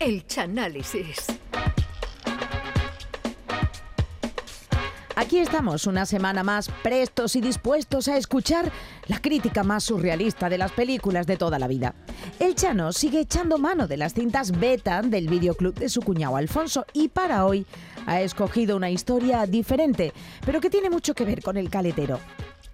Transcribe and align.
El 0.00 0.24
Chanálisis. 0.28 1.26
Aquí 5.16 5.38
estamos 5.40 5.88
una 5.88 6.06
semana 6.06 6.44
más 6.44 6.68
prestos 6.84 7.34
y 7.34 7.40
dispuestos 7.40 8.06
a 8.06 8.16
escuchar 8.16 8.70
la 9.08 9.20
crítica 9.20 9.64
más 9.64 9.82
surrealista 9.82 10.48
de 10.48 10.58
las 10.58 10.70
películas 10.70 11.26
de 11.26 11.36
toda 11.36 11.58
la 11.58 11.66
vida. 11.66 11.96
El 12.38 12.54
Chano 12.54 12.92
sigue 12.92 13.18
echando 13.18 13.58
mano 13.58 13.88
de 13.88 13.96
las 13.96 14.14
cintas 14.14 14.52
beta 14.52 15.02
del 15.02 15.26
videoclub 15.26 15.74
de 15.74 15.88
su 15.88 16.00
cuñado 16.00 16.36
Alfonso 16.36 16.86
y 16.92 17.08
para 17.08 17.44
hoy 17.44 17.66
ha 18.06 18.20
escogido 18.20 18.76
una 18.76 18.90
historia 18.90 19.46
diferente, 19.46 20.12
pero 20.46 20.60
que 20.60 20.70
tiene 20.70 20.90
mucho 20.90 21.12
que 21.12 21.24
ver 21.24 21.42
con 21.42 21.56
el 21.56 21.70
caletero. 21.70 22.20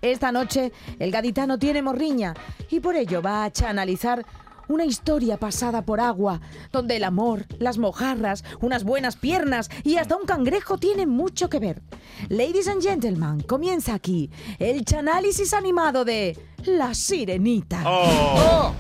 Esta 0.03 0.31
noche 0.31 0.71
el 0.99 1.11
gaditano 1.11 1.59
tiene 1.59 1.81
morriña 1.81 2.35
y 2.69 2.81
por 2.81 2.95
ello 2.95 3.23
va 3.23 3.47
a 3.47 3.53
analizar 3.67 4.27
una 4.69 4.85
historia 4.85 5.39
pasada 5.39 5.83
por 5.83 6.01
agua, 6.01 6.41
donde 6.73 6.97
el 6.97 7.05
amor, 7.05 7.47
las 7.59 7.79
mojarras, 7.79 8.45
unas 8.61 8.85
buenas 8.85 9.17
piernas 9.17 9.71
y 9.83 9.97
hasta 9.97 10.17
un 10.17 10.27
cangrejo 10.27 10.79
tienen 10.79 11.09
mucho 11.09 11.49
que 11.49 11.59
ver. 11.59 11.83
Ladies 12.29 12.69
and 12.69 12.83
gentlemen, 12.83 13.41
comienza 13.41 13.95
aquí 13.95 14.31
el 14.59 14.85
chanálisis 14.85 15.53
animado 15.55 16.05
de 16.05 16.39
La 16.65 16.95
Sirenita. 16.95 17.83
Oh. 17.87 18.73
A 18.73 18.75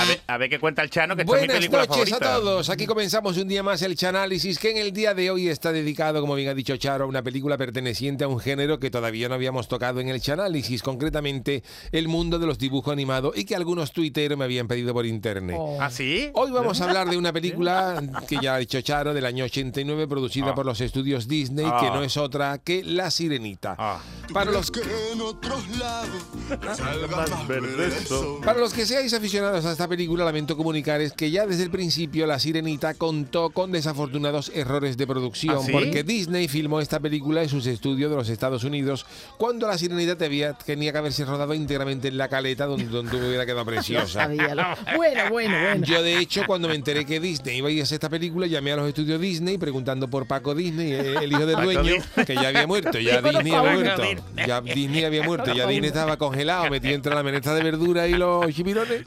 a 0.00 0.04
ver, 0.04 0.20
a 0.26 0.38
ver 0.38 0.48
qué 0.50 0.58
cuenta 0.58 0.82
el 0.82 0.90
Chano, 0.90 1.16
que 1.16 1.22
esta 1.22 1.34
es 1.36 1.40
mi 1.42 1.46
Buenas 1.46 1.56
película 1.56 1.86
noches 1.86 2.12
a 2.12 2.18
todos. 2.18 2.70
Aquí 2.70 2.86
comenzamos 2.86 3.36
un 3.36 3.48
día 3.48 3.62
más 3.62 3.82
el 3.82 3.96
Chanálisis, 3.96 4.58
que 4.58 4.70
en 4.70 4.76
el 4.76 4.92
día 4.92 5.14
de 5.14 5.30
hoy 5.30 5.48
está 5.48 5.72
dedicado, 5.72 6.20
como 6.20 6.34
bien 6.34 6.48
ha 6.48 6.54
dicho 6.54 6.76
Charo, 6.76 7.04
a 7.04 7.06
una 7.08 7.22
película 7.22 7.56
perteneciente 7.58 8.24
a 8.24 8.28
un 8.28 8.38
género 8.38 8.78
que 8.78 8.90
todavía 8.90 9.28
no 9.28 9.34
habíamos 9.34 9.68
tocado 9.68 10.00
en 10.00 10.08
el 10.08 10.20
Chanálisis, 10.20 10.82
concretamente 10.82 11.62
el 11.92 12.08
mundo 12.08 12.38
de 12.38 12.46
los 12.46 12.58
dibujos 12.58 12.92
animados 12.92 13.36
y 13.36 13.44
que 13.44 13.56
algunos 13.56 13.92
tuiteros 13.92 14.38
me 14.38 14.44
habían 14.44 14.68
pedido 14.68 14.92
por 14.94 15.04
internet. 15.06 15.58
¿Ah, 15.80 15.90
sí? 15.90 16.30
Hoy 16.34 16.50
vamos 16.50 16.80
a 16.80 16.84
hablar 16.84 17.08
de 17.08 17.16
una 17.16 17.32
película 17.38 18.00
que 18.28 18.36
ya 18.40 18.54
ha 18.54 18.58
dicho 18.58 18.80
Charo, 18.80 19.14
del 19.14 19.26
año 19.26 19.44
89, 19.44 20.06
producida 20.06 20.50
Ah. 20.50 20.54
por 20.54 20.64
los 20.66 20.80
estudios 20.80 21.26
Disney, 21.28 21.64
que 21.64 21.70
Ah. 21.88 21.90
no 21.94 22.02
es 22.02 22.16
otra 22.16 22.58
que 22.58 22.82
La 22.84 23.10
Sirenita. 23.10 23.76
Para 24.32 24.50
los 24.50 24.70
que 24.70 24.80
en 25.12 25.20
otros 25.20 25.66
lados 25.78 26.08
la 26.62 26.74
salga 26.74 27.06
más 27.08 27.48
verde 27.48 27.90
son. 28.06 28.40
Para 28.42 28.58
los 28.60 28.72
que 28.74 28.84
seáis 28.86 29.12
aficionados 29.14 29.64
a 29.64 29.72
esta 29.72 29.88
película, 29.88 30.24
lamento 30.24 30.56
comunicarles 30.56 31.12
que 31.12 31.30
ya 31.30 31.46
desde 31.46 31.62
el 31.64 31.70
principio 31.70 32.26
La 32.26 32.38
Sirenita 32.38 32.94
contó 32.94 33.50
con 33.50 33.72
desafortunados 33.72 34.50
errores 34.54 34.96
de 34.96 35.06
producción, 35.06 35.56
¿Ah, 35.60 35.62
sí? 35.64 35.72
porque 35.72 36.02
Disney 36.02 36.46
filmó 36.48 36.80
esta 36.80 37.00
película 37.00 37.42
en 37.42 37.48
sus 37.48 37.66
estudios 37.66 38.10
de 38.10 38.16
los 38.16 38.28
Estados 38.28 38.64
Unidos, 38.64 39.06
cuando 39.38 39.66
La 39.66 39.78
Sirenita 39.78 40.14
debía- 40.14 40.52
tenía 40.54 40.92
que 40.92 40.98
haberse 40.98 41.24
rodado 41.24 41.54
íntegramente 41.54 42.08
en 42.08 42.18
la 42.18 42.28
caleta, 42.28 42.66
donde, 42.66 42.86
donde 42.86 43.16
hubiera 43.16 43.46
quedado 43.46 43.64
preciosa. 43.66 44.26
Bueno, 44.28 44.74
bueno, 44.96 45.22
bueno. 45.30 45.84
Yo, 45.86 46.02
de 46.02 46.18
hecho, 46.18 46.42
cuando 46.46 46.68
me 46.68 46.74
enteré 46.74 47.04
que 47.04 47.18
Disney 47.20 47.58
iba 47.58 47.68
a 47.68 47.70
ir 47.72 47.80
a 47.80 47.84
hacer 47.84 47.96
esta 47.96 48.08
película, 48.08 48.46
llamé 48.46 48.72
a 48.72 48.76
los 48.76 48.88
estudios 48.88 49.20
Disney 49.20 49.58
preguntando 49.58 50.08
por 50.08 50.26
Paco 50.26 50.54
Disney, 50.54 50.92
el 50.92 51.32
hijo 51.32 51.46
del 51.46 51.56
dueño, 51.62 51.94
que 52.26 52.34
ya 52.34 52.48
había 52.48 52.66
muerto. 52.66 52.98
Ya 52.98 53.22
Disney 53.22 53.52
había 53.52 53.94
Disney. 53.96 54.17
Muerto. 54.20 54.46
Ya 54.46 54.60
Disney 54.60 55.04
había 55.04 55.22
muerto. 55.22 55.52
Ya 55.54 55.66
Disney 55.66 55.88
estaba 55.88 56.16
congelado, 56.16 56.70
metido 56.70 56.94
entre 56.94 57.14
la 57.14 57.22
menesta 57.22 57.54
de 57.54 57.62
verdura 57.62 58.06
y 58.06 58.14
los 58.14 58.46
chipirones 58.54 59.02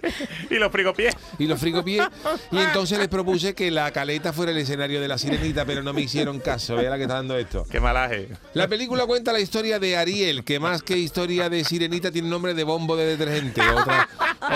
Y 0.49 0.55
los 0.55 0.71
frigopiés. 0.71 1.15
y 1.39 1.45
los 1.47 1.59
frigopiés. 1.59 2.03
Y 2.51 2.57
entonces 2.57 2.97
les 2.99 3.07
propuse 3.07 3.53
que 3.53 3.71
la 3.71 3.91
caleta 3.91 4.33
fuera 4.33 4.51
el 4.51 4.57
escenario 4.57 5.01
de 5.01 5.07
la 5.07 5.17
sirenita, 5.17 5.65
pero 5.65 5.83
no 5.83 5.93
me 5.93 6.01
hicieron 6.01 6.39
caso. 6.39 6.75
Vea 6.75 6.89
la 6.89 6.97
que 6.97 7.03
está 7.03 7.15
dando 7.15 7.37
esto. 7.37 7.65
Qué 7.69 7.79
malaje. 7.79 8.29
La 8.53 8.67
película 8.67 9.05
cuenta 9.05 9.31
la 9.33 9.39
historia 9.39 9.79
de 9.79 9.97
Ariel, 9.97 10.43
que 10.43 10.59
más 10.59 10.81
que 10.83 10.97
historia 10.97 11.49
de 11.49 11.63
sirenita 11.63 12.11
tiene 12.11 12.29
nombre 12.29 12.53
de 12.53 12.63
bombo 12.63 12.95
de 12.95 13.05
detergente. 13.05 13.61
Otra, 13.61 14.07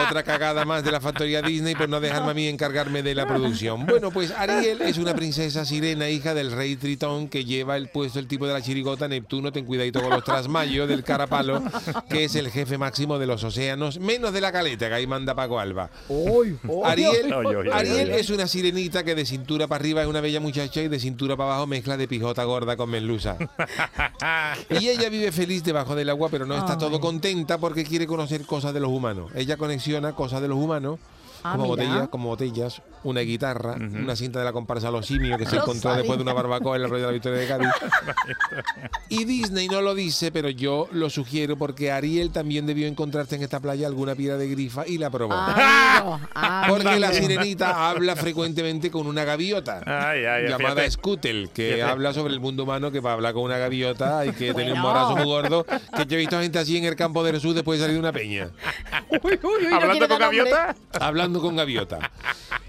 otra 0.07 0.23
cagada 0.23 0.65
más 0.65 0.83
de 0.83 0.91
la 0.91 0.99
factoría 0.99 1.41
Disney 1.41 1.75
por 1.75 1.89
no 1.89 1.99
dejarme 1.99 2.31
a 2.31 2.33
mí 2.33 2.47
encargarme 2.47 3.03
de 3.03 3.15
la 3.15 3.25
producción. 3.27 3.85
Bueno, 3.85 4.11
pues 4.11 4.31
Ariel 4.31 4.81
es 4.81 4.97
una 4.97 5.13
princesa 5.15 5.65
sirena, 5.65 6.09
hija 6.09 6.33
del 6.33 6.51
rey 6.51 6.75
Tritón, 6.75 7.27
que 7.29 7.45
lleva 7.45 7.77
el 7.77 7.89
puesto 7.89 8.19
el 8.19 8.27
tipo 8.27 8.47
de 8.47 8.53
la 8.53 8.61
chirigota 8.61 9.07
Neptuno, 9.07 9.51
ten 9.51 9.65
cuidadito 9.65 10.01
con 10.01 10.09
los 10.11 10.23
trasmayos 10.45 10.87
del 10.87 11.03
carapalo, 11.03 11.63
que 12.09 12.25
es 12.25 12.35
el 12.35 12.51
jefe 12.51 12.77
máximo 12.77 13.17
de 13.17 13.25
los 13.25 13.43
océanos, 13.43 13.99
menos 13.99 14.31
de 14.31 14.41
la 14.41 14.51
caleta, 14.51 14.87
que 14.87 14.93
ahí 14.93 15.07
manda 15.07 15.33
Paco 15.33 15.59
Alba. 15.59 15.89
Ariel, 16.85 17.33
Oy, 17.33 17.45
oy, 17.45 17.55
oy, 17.55 17.69
Ariel 17.71 18.11
oy, 18.13 18.19
es 18.19 18.29
una 18.29 18.47
sirenita 18.47 19.03
que 19.03 19.15
de 19.15 19.25
cintura 19.25 19.67
para 19.67 19.81
arriba 19.81 20.03
es 20.03 20.07
una 20.07 20.21
bella 20.21 20.39
muchacha 20.39 20.81
y 20.81 20.87
de 20.87 20.99
cintura 20.99 21.35
para 21.35 21.51
abajo 21.51 21.67
mezcla 21.67 21.97
de 21.97 22.07
pijota 22.07 22.43
gorda 22.43 22.77
con 22.77 22.89
merluza. 22.89 23.37
Y 24.69 24.89
ella 24.89 25.09
vive 25.09 25.31
feliz 25.31 25.63
debajo 25.63 25.95
del 25.95 26.09
agua, 26.09 26.29
pero 26.29 26.45
no 26.45 26.55
está 26.55 26.77
todo 26.77 26.99
contenta 26.99 27.57
porque 27.57 27.83
quiere 27.83 28.07
conocer 28.07 28.45
cosas 28.45 28.73
de 28.73 28.79
los 28.79 28.89
humanos. 28.89 29.31
Ella 29.35 29.57
conexiona 29.57 30.13
cosas 30.13 30.41
de 30.41 30.47
los 30.47 30.57
humanos. 30.57 30.99
Ah, 31.43 31.53
como 31.55 31.67
botellas, 31.67 32.09
como 32.09 32.29
botellas, 32.29 32.81
una 33.05 33.21
guitarra, 33.21 33.75
una 33.75 34.15
cinta 34.15 34.39
de 34.39 34.45
la 34.45 34.51
comparsa 34.53 34.91
Los 34.91 35.05
Simios 35.07 35.37
que 35.37 35.45
se 35.45 35.55
No 35.55 35.61
encontró 35.61 35.81
sabía. 35.91 35.97
después 35.99 36.17
de 36.17 36.23
una 36.23 36.33
barbacoa 36.33 36.75
en 36.77 36.83
el 36.83 36.89
rollo 36.89 37.01
de 37.03 37.07
la 37.07 37.13
Victoria 37.13 37.39
de 37.39 37.47
Cádiz. 37.47 37.69
Y 39.09 39.23
Disney 39.25 39.67
no 39.67 39.81
lo 39.81 39.93
dice, 39.93 40.31
pero 40.31 40.49
yo 40.49 40.87
lo 40.91 41.09
sugiero 41.09 41.57
porque 41.57 41.91
Ariel 41.91 42.31
también 42.31 42.65
debió 42.65 42.87
encontrarse 42.87 43.35
en 43.35 43.43
esta 43.43 43.59
playa 43.59 43.87
alguna 43.87 44.15
piedra 44.15 44.37
de 44.37 44.47
grifa 44.49 44.85
y 44.87 44.97
la 44.97 45.09
probó. 45.09 45.33
Amigo, 45.35 46.19
Porque 46.67 46.99
la 46.99 47.13
sirenita 47.13 47.89
habla 47.89 48.15
frecuentemente 48.15 48.89
con 48.91 49.07
una 49.07 49.23
gaviota 49.23 49.81
Ay, 49.85 50.25
ay, 50.25 50.43
llamada 50.49 50.71
fíjate. 50.75 50.91
Scootel, 50.91 51.49
que 51.53 51.73
Fíjate. 51.75 51.91
habla 51.91 52.13
sobre 52.13 52.33
el 52.33 52.39
mundo 52.39 52.63
humano, 52.63 52.91
que 52.91 53.01
para 53.01 53.13
hablar 53.15 53.33
con 53.33 53.43
una 53.43 53.57
gaviota 53.57 54.19
hay 54.19 54.31
que 54.31 54.53
tener 54.53 54.73
un 54.73 54.81
Bueno. 54.81 54.93
morazo 54.93 55.15
muy 55.15 55.25
gordo. 55.25 55.65
Que 55.65 56.05
yo 56.07 56.15
he 56.15 56.19
visto 56.19 56.39
gente 56.39 56.59
así 56.59 56.77
en 56.77 56.85
el 56.85 56.95
campo 56.95 57.23
del 57.23 57.39
sur 57.39 57.53
después 57.53 57.79
de 57.79 57.85
salir 57.85 57.95
de 57.95 57.99
una 57.99 58.11
peña, 58.11 58.49
Uy, 59.09 59.19
uy, 59.23 59.39
uy, 59.43 59.63
no 59.69 59.75
Hablando 59.75 59.91
quiere 59.91 60.07
con 60.07 60.19
gaviota. 60.19 60.75
hablando 60.99 61.41
con 61.41 61.55
gaviota. 61.55 62.11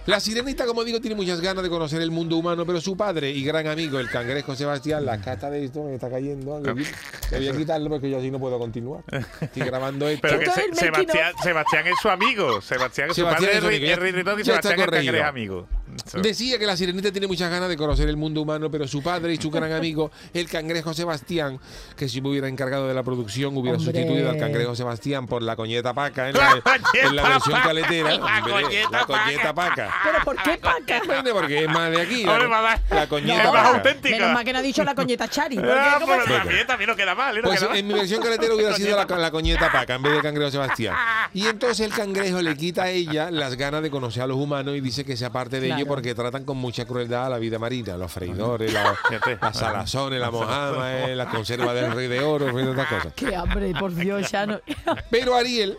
La 0.07 0.21
sirenita, 0.27 0.67
como 0.67 0.85
digo, 0.85 1.01
tiene 1.01 1.17
muchas 1.17 1.41
ganas 1.41 1.63
de 1.63 1.71
conocer 1.71 2.03
el 2.03 2.11
mundo 2.11 2.37
humano, 2.37 2.67
pero 2.67 2.81
su 2.81 2.97
padre 2.97 3.31
y 3.31 3.43
gran 3.45 3.67
amigo, 3.67 3.99
el 3.99 4.11
cangrejo 4.11 4.55
Sebastián, 4.55 5.07
la 5.07 5.21
cata 5.21 5.49
de 5.51 5.65
esto 5.65 5.83
me 5.85 5.95
está 5.95 6.11
cayendo. 6.11 6.61
Le 6.61 6.75
le 6.75 7.39
voy 7.39 7.49
a 7.49 7.53
quitarlo 7.57 7.89
porque 7.89 8.11
yo 8.11 8.19
así 8.19 8.31
no 8.31 8.39
puedo 8.39 8.59
continuar. 8.59 9.03
Estoy 9.41 9.63
grabando 9.63 10.09
esto. 10.11 10.27
Pero 10.29 10.39
que 10.41 10.51
Se- 10.51 10.67
es 10.71 10.79
Sebastián, 10.79 11.33
Sebastián 11.43 11.87
es 11.87 11.95
su 12.03 12.09
amigo. 12.11 12.61
Sebastián, 12.61 13.09
su 13.09 13.15
Sebastián 13.15 13.51
padre 13.51 13.53
es 13.59 13.61
su 13.65 13.71
es 13.71 13.99
Rey 13.99 14.13
Ritón 14.13 14.41
y 14.41 14.45
Sebastián 14.45 14.75
es 14.75 14.85
el 14.87 14.91
cangrejo 14.91 15.25
amigo. 15.27 15.69
Decía 16.15 16.59
que 16.59 16.67
la 16.67 16.77
sirenita 16.77 17.13
tiene 17.13 17.27
muchas 17.27 17.51
ganas 17.51 17.69
de 17.69 17.77
conocer 17.77 18.09
el 18.09 18.17
mundo 18.17 18.43
humano, 18.43 18.71
pero 18.71 18.87
su 18.89 19.03
padre 19.03 19.35
y 19.35 19.37
su 19.37 19.51
gran 19.51 19.73
amigo, 19.73 20.11
el 20.35 20.49
cangrejo 20.49 20.93
Sebastián, 20.95 21.59
que 21.97 22.09
si 22.09 22.21
me 22.21 22.29
hubiera 22.31 22.49
encargado 22.49 22.89
de 22.89 22.95
la 22.95 23.03
producción, 23.03 23.57
hubiera 23.57 23.79
Hombre. 23.79 23.93
sustituido 23.93 24.31
al 24.31 24.39
cangrejo 24.39 24.75
Sebastián 24.75 25.27
por 25.27 25.43
la 25.43 25.57
coñeta 25.57 25.95
paca 25.95 26.29
en 26.29 26.37
la, 26.37 26.63
en 27.03 27.17
la 27.17 27.23
versión 27.29 27.53
paca. 27.57 27.69
caletera. 27.69 28.11
La 28.11 28.17
Hombre, 28.39 28.53
coñeta 28.63 28.91
la 28.91 29.05
coñeta 29.07 29.55
paca. 29.55 29.95
¿Pero 30.05 30.25
por 30.25 30.43
qué 30.43 30.59
paca? 30.59 31.03
Bueno, 31.07 31.31
porque 31.33 31.65
es 31.65 31.69
más 31.69 31.91
de 31.91 32.01
aquí. 32.01 32.25
La, 32.25 32.33
Hombre, 32.33 32.49
la 32.91 33.07
coñeta 33.09 33.39
Es 33.43 33.45
más 33.45 33.53
paca. 33.55 33.77
auténtica. 33.77 34.17
Menos 34.17 34.33
mal 34.35 34.45
que 34.45 34.53
no 34.53 34.59
ha 34.59 34.63
dicho 34.63 34.85
la 34.85 34.95
coñeta 34.95 35.29
Chari. 35.29 35.59
Ah, 35.59 35.99
¿cómo 36.01 36.13
pero 36.13 36.25
también, 36.39 36.67
también 36.67 36.91
no 36.91 36.97
queda 36.97 37.15
mal. 37.15 37.37
No 37.37 37.43
Pues 37.43 37.61
queda 37.61 37.69
mal. 37.71 37.79
en 37.79 37.87
mi 37.87 37.95
versión 37.95 38.23
caletera 38.23 38.55
hubiera 38.55 38.75
sido 38.75 38.97
la, 38.97 39.05
la 39.19 39.31
coñeta 39.31 39.71
paca 39.71 39.95
en 39.95 40.03
vez 40.03 40.13
del 40.13 40.23
cangrejo 40.23 40.51
Sebastián. 40.51 40.95
Y 41.33 41.47
entonces 41.47 41.81
el 41.87 41.93
cangrejo 41.93 42.43
le 42.43 42.57
quita 42.57 42.85
a 42.85 42.91
ella 42.91 43.31
las 43.31 43.57
ganas 43.57 43.83
de 43.83 43.91
conocer 43.91 44.23
a 44.23 44.27
los 44.27 44.37
humanos 44.37 44.77
y 44.77 44.81
dice 44.81 45.05
que 45.05 45.17
se 45.17 45.25
aparte 45.25 45.61
de 45.61 45.76
Claro. 45.85 45.89
porque 45.89 46.15
tratan 46.15 46.45
con 46.45 46.57
mucha 46.57 46.85
crueldad 46.85 47.27
a 47.27 47.29
la 47.31 47.39
vida 47.39 47.59
marina, 47.59 47.97
los 47.97 48.11
freidores, 48.13 48.73
la- 48.73 48.95
las 49.41 49.57
salazones, 49.57 50.21
la 50.21 50.31
mojama, 50.31 50.93
eh, 51.09 51.17
la 51.17 51.29
conserva 51.29 51.73
del 51.75 51.93
rey 51.93 52.09
de 52.09 52.21
oro, 52.21 52.59
y 52.61 52.67
otras 52.67 52.87
cosas. 52.89 53.13
Qué 53.15 53.35
hambre, 53.35 53.73
por 53.79 53.95
Dios, 53.95 54.31
ya 54.31 54.47
no. 54.47 54.61
Pero 55.11 55.35
Ariel 55.35 55.77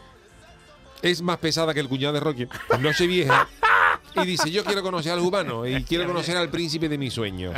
es 1.02 1.22
más 1.22 1.38
pesada 1.38 1.74
que 1.74 1.80
el 1.80 1.88
cuñado 1.88 2.14
de 2.14 2.20
Rocky, 2.20 2.48
no 2.80 2.92
se 2.94 3.06
vieja. 3.08 3.48
Y 4.16 4.26
dice, 4.26 4.50
yo 4.50 4.64
quiero 4.64 4.82
conocer 4.82 5.12
a 5.12 5.16
los 5.16 5.24
humanos 5.26 5.68
y 5.68 5.84
quiero 5.84 6.08
conocer 6.08 6.36
al 6.38 6.50
príncipe 6.50 6.90
de 6.90 6.98
mis 6.98 7.14
sueños. 7.14 7.54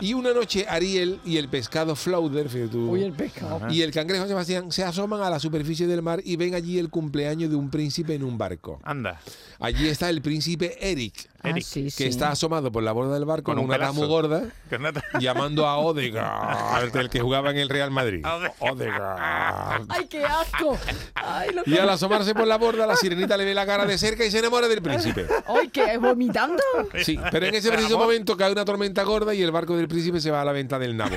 Y 0.00 0.14
una 0.14 0.32
noche 0.32 0.64
Ariel 0.68 1.18
y 1.24 1.36
el 1.36 1.48
pescado 1.48 1.96
Flauder, 1.96 2.48
fíjate 2.48 2.70
tú, 2.70 2.90
Uy, 2.92 3.02
el 3.02 3.12
pescado. 3.12 3.60
y 3.70 3.82
el 3.82 3.90
cangrejo 3.90 4.26
Sebastián 4.28 4.70
se 4.70 4.84
asoman 4.84 5.22
a 5.22 5.30
la 5.30 5.40
superficie 5.40 5.88
del 5.88 6.02
mar 6.02 6.20
y 6.24 6.36
ven 6.36 6.54
allí 6.54 6.78
el 6.78 6.90
cumpleaños 6.90 7.50
de 7.50 7.56
un 7.56 7.70
príncipe 7.70 8.14
en 8.14 8.22
un 8.22 8.38
barco. 8.38 8.78
Anda. 8.84 9.20
Allí 9.58 9.88
está 9.88 10.08
el 10.08 10.22
príncipe 10.22 10.76
Eric, 10.80 11.28
Ah, 11.42 11.50
Eric, 11.50 11.64
sí, 11.64 11.84
que 11.84 11.90
sí. 11.90 12.04
está 12.04 12.30
asomado 12.30 12.72
por 12.72 12.82
la 12.82 12.92
borda 12.92 13.14
del 13.14 13.24
barco 13.24 13.44
Con 13.44 13.56
con, 13.56 13.64
un 13.64 13.70
una 13.70 13.78
tamu 13.78 14.06
gorda, 14.06 14.44
llamando 15.20 15.66
a 15.66 15.78
Odegaard, 15.78 16.96
el 16.96 17.10
que 17.10 17.20
jugaba 17.20 17.50
en 17.50 17.58
el 17.58 17.68
Real 17.68 17.90
Madrid. 17.90 18.24
Odegaard. 18.24 18.54
Odegaard. 18.60 19.86
¡Ay, 19.88 20.06
qué 20.08 20.24
asco! 20.24 20.78
¡Ay, 21.14 21.50
lo 21.52 21.62
Y 21.66 21.78
al 21.78 21.88
asomarse 21.90 22.34
por 22.34 22.46
la 22.46 22.58
borda, 22.58 22.86
la 22.86 22.96
sirenita 22.96 23.36
le 23.36 23.44
ve 23.44 23.54
la 23.54 23.66
cara 23.66 23.84
de 23.84 23.98
cerca 23.98 24.24
y 24.24 24.30
se 24.30 24.38
enamora 24.38 24.68
del 24.68 24.82
príncipe. 24.82 25.26
¡Ay, 25.46 25.68
qué 25.68 25.98
vomitando! 25.98 26.62
Sí, 27.02 27.18
pero 27.30 27.46
en 27.46 27.54
ese 27.54 27.70
preciso 27.70 27.98
momento 27.98 28.36
cae 28.36 28.52
una 28.52 28.64
tormenta 28.64 29.02
gorda 29.04 29.34
y 29.34 29.42
el 29.42 29.50
barco 29.50 29.76
del 29.76 29.88
príncipe 29.88 30.20
se 30.20 30.30
va 30.30 30.42
a 30.42 30.44
la 30.44 30.52
venta 30.52 30.78
del 30.78 30.96
nabo. 30.96 31.16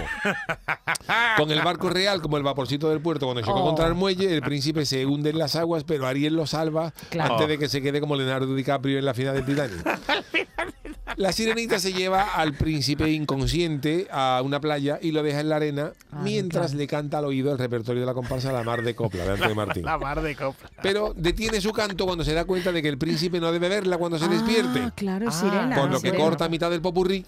con 1.37 1.51
el 1.51 1.61
barco 1.61 1.89
real 1.89 2.21
como 2.21 2.37
el 2.37 2.43
vaporcito 2.43 2.89
del 2.89 3.01
puerto 3.01 3.25
cuando 3.25 3.41
chocó 3.41 3.59
Oh. 3.61 3.65
contra 3.65 3.87
el 3.87 3.95
muelle, 3.95 4.33
el 4.33 4.41
príncipe 4.41 4.85
se 4.85 5.05
hunde 5.05 5.29
en 5.31 5.37
las 5.39 5.55
aguas, 5.55 5.83
pero 5.83 6.07
Ariel 6.07 6.35
lo 6.35 6.45
salva 6.47 6.93
Claro. 7.09 7.33
antes 7.33 7.47
de 7.47 7.57
que 7.57 7.67
se 7.69 7.81
quede 7.81 7.99
como 7.99 8.15
Leonardo 8.15 8.53
DiCaprio 8.55 8.99
en 8.99 9.05
la 9.05 9.13
final 9.13 9.35
del 9.35 9.45
Titanic. 9.45 9.85
La 11.17 11.33
sirenita 11.33 11.79
se 11.79 11.91
lleva 11.91 12.35
al 12.35 12.53
príncipe 12.53 13.09
inconsciente 13.11 14.07
a 14.09 14.41
una 14.43 14.61
playa 14.61 14.99
y 15.01 15.11
lo 15.11 15.21
deja 15.21 15.41
en 15.41 15.49
la 15.49 15.57
arena 15.57 15.91
Ah, 16.11 16.21
mientras 16.23 16.67
claro. 16.67 16.77
le 16.79 16.87
canta 16.87 17.17
al 17.17 17.25
oído 17.25 17.51
el 17.51 17.57
repertorio 17.57 17.99
de 18.01 18.05
la 18.05 18.13
comparsa 18.13 18.53
La 18.53 18.63
Mar 18.63 18.83
de 18.83 18.95
Copla 18.95 19.25
de 19.25 19.31
Antonio 19.31 19.55
Martín. 19.55 19.83
La 19.83 19.97
mar 19.97 20.21
de 20.21 20.35
copla. 20.35 20.69
Pero 20.81 21.13
detiene 21.17 21.59
su 21.59 21.71
canto 21.73 22.05
cuando 22.05 22.23
se 22.23 22.33
da 22.33 22.45
cuenta 22.45 22.71
de 22.71 22.81
que 22.81 22.87
el 22.87 22.97
príncipe 22.97 23.39
no 23.41 23.51
debe 23.51 23.67
verla 23.67 23.97
cuando 23.97 24.17
se 24.17 24.27
despierte. 24.29 24.79
Ah, 24.81 24.93
claro, 24.95 25.25
Ah. 25.27 25.31
sirena. 25.31 25.75
Por 25.75 25.89
lo 25.91 25.99
que 25.99 26.07
sirena. 26.11 26.23
corta 26.23 26.45
a 26.45 26.49
mitad 26.49 26.69
del 26.71 26.81
popurrí 26.81 27.25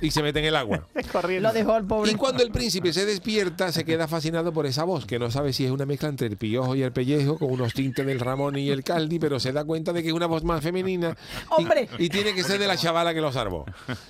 y 0.00 0.10
se 0.10 0.22
mete 0.22 0.38
en 0.40 0.46
el 0.46 0.56
agua. 0.56 0.86
Corriendo. 1.12 1.48
Lo 1.48 1.54
dejó 1.54 1.76
el 1.76 1.84
pobre. 1.84 2.10
Y 2.10 2.14
cuando 2.14 2.42
el 2.42 2.50
príncipe 2.50 2.92
se 2.92 3.04
despierta, 3.06 3.72
se 3.72 3.84
queda 3.84 4.08
fascinado 4.08 4.52
por 4.52 4.66
esa 4.66 4.84
voz, 4.84 5.06
que 5.06 5.18
no 5.18 5.30
sabe 5.30 5.52
si 5.52 5.64
es 5.64 5.70
una 5.70 5.86
mezcla 5.86 6.08
entre 6.08 6.26
el 6.28 6.36
piojo 6.36 6.74
y 6.74 6.82
el 6.82 6.92
pellejo, 6.92 7.38
con 7.38 7.50
unos 7.50 7.72
tintes 7.74 8.04
del 8.06 8.20
Ramón 8.20 8.56
y 8.58 8.70
el 8.70 8.84
Caldi, 8.84 9.18
pero 9.18 9.40
se 9.40 9.52
da 9.52 9.64
cuenta 9.64 9.92
de 9.92 10.02
que 10.02 10.08
es 10.08 10.14
una 10.14 10.26
voz 10.26 10.44
más 10.44 10.62
femenina. 10.62 11.16
y- 11.58 11.62
¡Hombre! 11.62 11.88
Y, 11.98 12.08
tiene 12.08 12.34
que 12.34 12.42
ser 12.42 12.58
de 12.58 12.66
la 12.66 12.76
chavala 12.76 13.14
que 13.14 13.20
lo 13.20 13.32
salvó. 13.32 13.64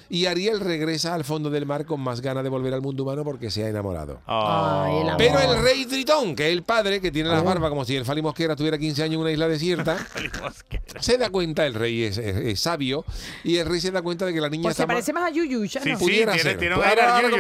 Y 0.09 0.27
Ariel 0.27 0.61
regresa 0.61 1.15
al 1.15 1.25
fondo 1.25 1.51
del 1.51 1.67
mar 1.67 1.85
con 1.85 2.01
más 2.01 2.21
ganas 2.21 2.43
de 2.45 2.49
volver 2.51 2.75
al 2.75 2.81
mundo 2.83 3.03
humano 3.03 3.25
porque 3.25 3.51
se 3.51 3.65
ha 3.65 3.69
enamorado. 3.69 4.21
Ay, 4.27 5.09
el. 5.09 5.17
Pero 5.17 5.39
el 5.41 5.63
rey 5.63 5.85
Tritón, 5.87 6.35
que 6.35 6.47
es 6.49 6.53
el 6.53 6.63
padre, 6.63 7.01
que 7.01 7.11
tiene 7.11 7.29
las 7.29 7.43
barbas 7.45 7.69
como 7.71 7.85
si 7.85 7.97
el 7.97 8.05
Fali 8.05 8.23
Mosquera 8.23 8.57
tuviera 8.57 8.79
15 8.79 9.03
años 9.03 9.15
en 9.15 9.21
una 9.21 9.31
isla 9.33 9.49
desierta, 9.49 9.97
se 11.01 11.19
da 11.19 11.31
cuenta, 11.31 11.67
el 11.67 11.75
rey 11.75 12.05
es, 12.05 12.19
es- 12.19 12.37
es 12.37 12.61
sabio, 12.61 13.05
y 13.45 13.57
el 13.59 13.67
rey 13.69 13.81
se 13.81 13.91
da 13.91 14.03
cuenta 14.03 14.27
de 14.27 14.33
que 14.35 14.41
la 14.41 14.49
niña 14.49 14.63
Pues 14.65 14.73
está 14.73 14.85
se 14.85 14.87
parece 14.87 15.13
más 15.13 15.25
a 15.25 15.31
Yuyusha, 15.31 15.81
Sí, 15.81 15.93
¿no? 15.93 15.99
sí, 15.99 16.05
Pudiera 16.05 16.33
tiene, 16.33 16.51
ser. 16.51 16.59
tiene 16.59 16.75
un 16.77 16.83
aire 16.85 17.03
Yuyu, 17.23 17.37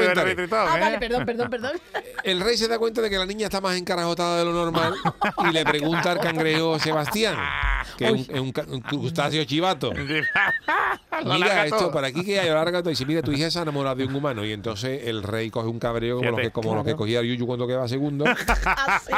Ah, 0.52 0.76
¿eh? 0.76 0.80
vale, 0.80 0.98
perdón, 0.98 1.26
perdón, 1.26 1.50
perdón. 1.50 1.72
El 2.24 2.40
rey 2.40 2.56
se 2.56 2.68
da 2.68 2.78
cuenta 2.78 3.00
de 3.00 3.10
que 3.10 3.16
la 3.18 3.26
niña 3.26 3.46
está 3.46 3.60
más 3.60 3.76
encarajotada 3.76 4.38
de 4.38 4.44
lo 4.44 4.52
normal 4.52 4.94
y 5.48 5.52
le 5.52 5.64
pregunta 5.64 6.12
al 6.12 6.20
cangrejo 6.20 6.78
Sebastián, 6.78 7.36
que 7.98 8.06
es 8.06 8.12
un, 8.12 8.18
es 8.18 8.40
un 8.40 8.52
un 8.74 8.80
crustáceo 8.80 9.44
chivato. 9.44 9.92
Mira 11.24 11.64
esto, 11.64 11.78
todo. 11.78 11.90
por 11.90 12.04
aquí 12.04 12.24
que 12.24 12.38
hay, 12.38 12.48
larga 12.48 12.78
todo. 12.80 12.90
Y 12.90 12.92
dice, 12.92 13.04
mira, 13.04 13.22
tu 13.22 13.32
hija 13.32 13.50
se 13.50 13.58
ha 13.58 13.62
enamorado 13.62 13.96
de 13.96 14.04
un 14.04 14.14
humano. 14.14 14.44
Y 14.44 14.52
entonces 14.52 15.02
el 15.06 15.22
rey 15.22 15.50
coge 15.50 15.66
un 15.68 15.78
cabreo 15.80 16.18
como, 16.18 16.30
los 16.30 16.40
que, 16.40 16.50
como 16.50 16.74
los 16.74 16.84
que 16.84 16.88
Claro. 16.90 16.98
cogía 16.98 17.22
Yuyu 17.22 17.44
cuando 17.46 17.66
quedaba 17.66 17.88
segundo 17.88 18.24
Así. 18.64 19.12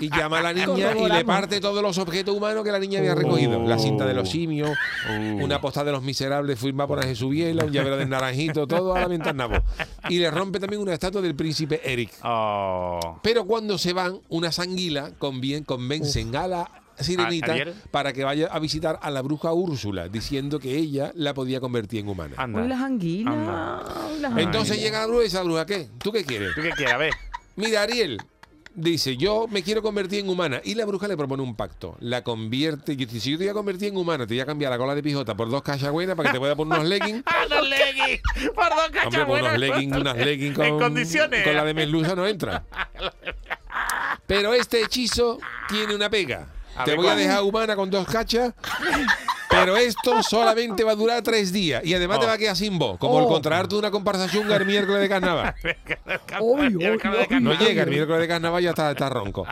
y 0.00 0.10
llama 0.10 0.38
a 0.40 0.42
la 0.42 0.52
niña 0.52 0.94
y 0.96 1.08
le 1.08 1.24
parte 1.24 1.60
todos 1.60 1.82
los 1.82 1.96
objetos 1.98 2.36
humanos 2.36 2.62
que 2.62 2.70
la 2.70 2.78
niña 2.78 2.98
había 3.00 3.14
recogido. 3.14 3.60
La 3.66 3.78
cinta 3.78 4.04
de 4.06 4.14
los 4.14 4.28
simios, 4.30 4.70
Uh. 5.08 5.42
una 5.44 5.60
postal 5.60 5.86
de 5.86 5.92
los 5.92 6.02
miserables 6.02 6.58
firmada 6.58 6.86
por 6.86 7.02
Jesús 7.04 7.30
Biela, 7.30 7.64
un 7.64 7.72
llavero 7.72 7.96
de 7.96 8.04
naranjito, 8.06 8.66
todo 8.66 8.94
a 8.94 9.00
la 9.00 9.08
ventana. 9.08 9.48
Y 10.08 10.18
le 10.18 10.30
rompe 10.30 10.60
también 10.60 10.82
una 10.82 10.92
estatua 10.92 11.20
del 11.22 11.34
príncipe 11.34 11.80
Eric. 11.82 12.12
Oh. 12.22 13.18
Pero 13.22 13.44
cuando 13.46 13.78
se 13.78 13.92
van, 13.92 14.20
unas 14.28 14.58
anguilas 14.58 15.12
convencen 15.18 16.36
a 16.36 16.46
la 16.46 16.70
sirenita 17.02 17.54
para 17.90 18.12
que 18.12 18.24
vaya 18.24 18.46
a 18.46 18.58
visitar 18.58 18.98
a 19.02 19.10
la 19.10 19.22
bruja 19.22 19.52
Úrsula, 19.52 20.08
diciendo 20.08 20.58
que 20.58 20.76
ella 20.76 21.12
la 21.14 21.34
podía 21.34 21.60
convertir 21.60 22.00
en 22.00 22.08
humana. 22.08 22.34
Anda. 22.36 22.62
Las 22.62 22.80
anguilas. 22.80 23.34
Anda. 23.34 23.82
uy, 24.14 24.20
las 24.20 24.36
Entonces 24.38 24.70
anguilas. 24.72 24.78
llega 24.78 25.00
la 25.00 25.06
bruja 25.06 25.20
y 25.20 25.24
dice, 25.24 25.36
"¿La 25.36 25.42
bruja 25.42 25.66
qué? 25.66 25.88
¿Tú 25.98 26.12
qué 26.12 26.24
quieres? 26.24 26.54
¿Tú 26.54 26.62
qué 26.62 26.70
quieres? 26.70 26.94
A 26.94 26.98
ver. 26.98 27.12
Mira, 27.56 27.82
Ariel, 27.82 28.18
dice, 28.74 29.16
yo 29.16 29.46
me 29.50 29.62
quiero 29.62 29.82
convertir 29.82 30.20
en 30.20 30.28
humana. 30.28 30.60
Y 30.64 30.74
la 30.76 30.86
bruja 30.86 31.08
le 31.08 31.16
propone 31.16 31.42
un 31.42 31.54
pacto. 31.56 31.96
La 32.00 32.22
convierte, 32.22 32.92
y 32.92 32.96
dice, 32.96 33.20
si 33.20 33.32
yo 33.32 33.38
te 33.38 33.44
voy 33.44 33.50
a 33.50 33.54
convertir 33.54 33.88
en 33.88 33.96
humana, 33.96 34.26
te 34.26 34.34
voy 34.34 34.40
a 34.40 34.46
cambiar 34.46 34.70
la 34.70 34.78
cola 34.78 34.94
de 34.94 35.02
pijota 35.02 35.34
por 35.36 35.50
dos 35.50 35.62
cachagüenas 35.62 36.16
para 36.16 36.28
que 36.30 36.34
te 36.34 36.38
pueda 36.38 36.54
poner 36.56 36.78
unos 36.78 36.88
leggings. 36.88 37.24
¡Unos 37.46 37.68
leggings! 37.68 38.22
¡Por 38.54 38.68
dos 38.68 38.78
Hombre, 38.86 39.00
cachas 39.00 39.24
pues 39.26 39.42
unos 39.42 39.58
leggings, 39.58 39.96
unas 39.96 40.16
leggings 40.16 40.56
con, 40.56 40.64
En 40.66 40.78
condiciones. 40.78 41.44
con 41.44 41.54
la 41.56 41.64
de 41.64 41.74
merluza 41.74 42.14
no 42.14 42.26
entra. 42.26 42.64
Pero 44.26 44.54
este 44.54 44.82
hechizo 44.82 45.38
tiene 45.68 45.94
una 45.94 46.08
pega. 46.08 46.46
Te 46.84 46.94
voy 46.94 47.06
a 47.08 47.14
dejar 47.14 47.42
humana 47.42 47.76
con 47.76 47.90
dos 47.90 48.06
cachas. 48.06 48.52
Pero 49.50 49.76
esto 49.76 50.22
solamente 50.22 50.84
va 50.84 50.92
a 50.92 50.94
durar 50.96 51.22
tres 51.22 51.52
días 51.52 51.84
y 51.84 51.92
además 51.94 52.20
te 52.20 52.26
va 52.26 52.34
a 52.34 52.38
quedar 52.38 52.56
sin 52.56 52.78
voz, 52.78 52.98
como 52.98 53.18
el 53.18 53.24
Oh. 53.24 53.28
contrato 53.28 53.74
de 53.76 53.80
una 53.80 53.90
comparsa 53.90 54.28
chunga 54.28 54.56
el 54.56 54.64
miércoles 54.64 55.00
de 55.02 55.08
carnaval. 55.08 55.54
No 57.40 57.54
llega, 57.54 57.82
el 57.82 57.90
miércoles 57.90 58.22
de 58.22 58.28
carnaval 58.28 58.62
ya 58.62 58.70
está, 58.70 58.90
está 58.90 59.08
ronco. 59.08 59.46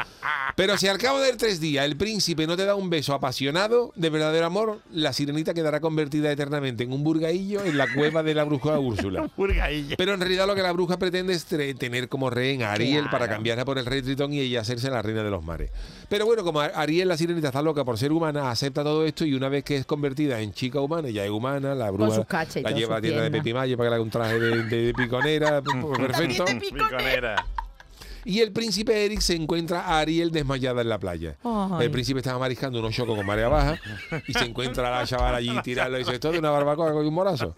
Pero 0.56 0.76
si 0.76 0.88
al 0.88 0.98
cabo 0.98 1.20
de 1.20 1.32
tres 1.34 1.60
días 1.60 1.84
el 1.84 1.96
príncipe 1.96 2.46
no 2.46 2.56
te 2.56 2.64
da 2.64 2.74
un 2.74 2.90
beso 2.90 3.14
apasionado 3.14 3.92
de 3.96 4.10
verdadero 4.10 4.46
amor, 4.46 4.80
la 4.90 5.12
sirenita 5.12 5.54
quedará 5.54 5.80
convertida 5.80 6.30
eternamente 6.30 6.84
en 6.84 6.92
un 6.92 7.04
burgaillo 7.04 7.64
en 7.64 7.76
la 7.78 7.86
cueva 7.92 8.22
de 8.22 8.34
la 8.34 8.44
bruja 8.44 8.78
Úrsula. 8.78 9.28
Pero 9.98 10.14
en 10.14 10.20
realidad 10.20 10.46
lo 10.46 10.54
que 10.54 10.62
la 10.62 10.72
bruja 10.72 10.98
pretende 10.98 11.32
es 11.34 11.44
tener 11.44 12.08
como 12.08 12.30
rehén 12.30 12.62
a 12.62 12.72
Ariel 12.72 13.02
Claro. 13.02 13.10
para 13.10 13.28
cambiarla 13.28 13.64
por 13.64 13.78
el 13.78 13.86
rey 13.86 14.02
Tritón 14.02 14.32
y 14.32 14.40
ella 14.40 14.60
hacerse 14.60 14.90
la 14.90 15.02
reina 15.02 15.22
de 15.22 15.30
los 15.30 15.42
mares. 15.44 15.70
Pero 16.08 16.26
bueno, 16.26 16.42
como 16.44 16.60
Ar- 16.60 16.72
Ariel, 16.74 17.08
la 17.08 17.16
sirenita, 17.16 17.48
está 17.48 17.62
loca 17.62 17.84
por 17.84 17.98
ser 17.98 18.12
humana, 18.12 18.50
acepta 18.50 18.82
todo 18.82 19.04
esto 19.04 19.24
y 19.24 19.34
una 19.34 19.48
vez 19.48 19.64
que 19.64 19.76
es 19.76 19.86
convertida 19.88 20.40
en 20.40 20.52
chica 20.52 20.80
humana, 20.80 21.10
ya 21.10 21.24
es 21.24 21.30
humana, 21.30 21.74
la 21.74 21.90
bruja 21.90 22.14
sus 22.14 22.26
cachas 22.26 22.58
y 22.58 22.62
la 22.62 22.70
lleva 22.70 22.96
a 22.98 23.00
tienda 23.00 23.22
de. 23.22 23.30
Pepimayo 23.32 23.76
para 23.76 23.86
que 23.86 23.90
le 23.90 23.94
haga 23.96 24.02
un 24.04 24.10
traje 24.10 24.38
de, 24.38 24.62
de- 24.64 24.82
de 24.86 24.94
piconera, 24.94 25.60
perfecto. 25.96 26.44
Piconera. 26.60 27.44
Y 28.24 28.40
el 28.40 28.52
príncipe 28.52 29.04
Eric 29.04 29.20
se 29.20 29.34
encuentra 29.34 29.80
a 29.82 29.98
Ariel 30.00 30.30
desmayada 30.30 30.82
en 30.82 30.88
la 30.88 30.98
playa. 30.98 31.36
Ay. 31.44 31.84
El 31.86 31.90
príncipe 31.90 32.18
estaba 32.20 32.38
mariscando 32.38 32.78
unos 32.78 32.94
chocos 32.94 33.16
con 33.16 33.24
marea 33.26 33.48
baja 33.48 33.78
y 34.26 34.32
se 34.32 34.44
encuentra 34.44 34.88
a 34.88 35.00
la 35.00 35.06
chavala 35.06 35.38
allí 35.38 35.50
tirarlo 35.62 35.96
y 35.96 36.00
dice, 36.00 36.14
esto 36.14 36.28
es 36.28 36.32
de 36.34 36.38
una 36.40 36.50
barbacoa 36.50 36.92
con 36.92 37.06
un 37.06 37.14
morazo. 37.14 37.54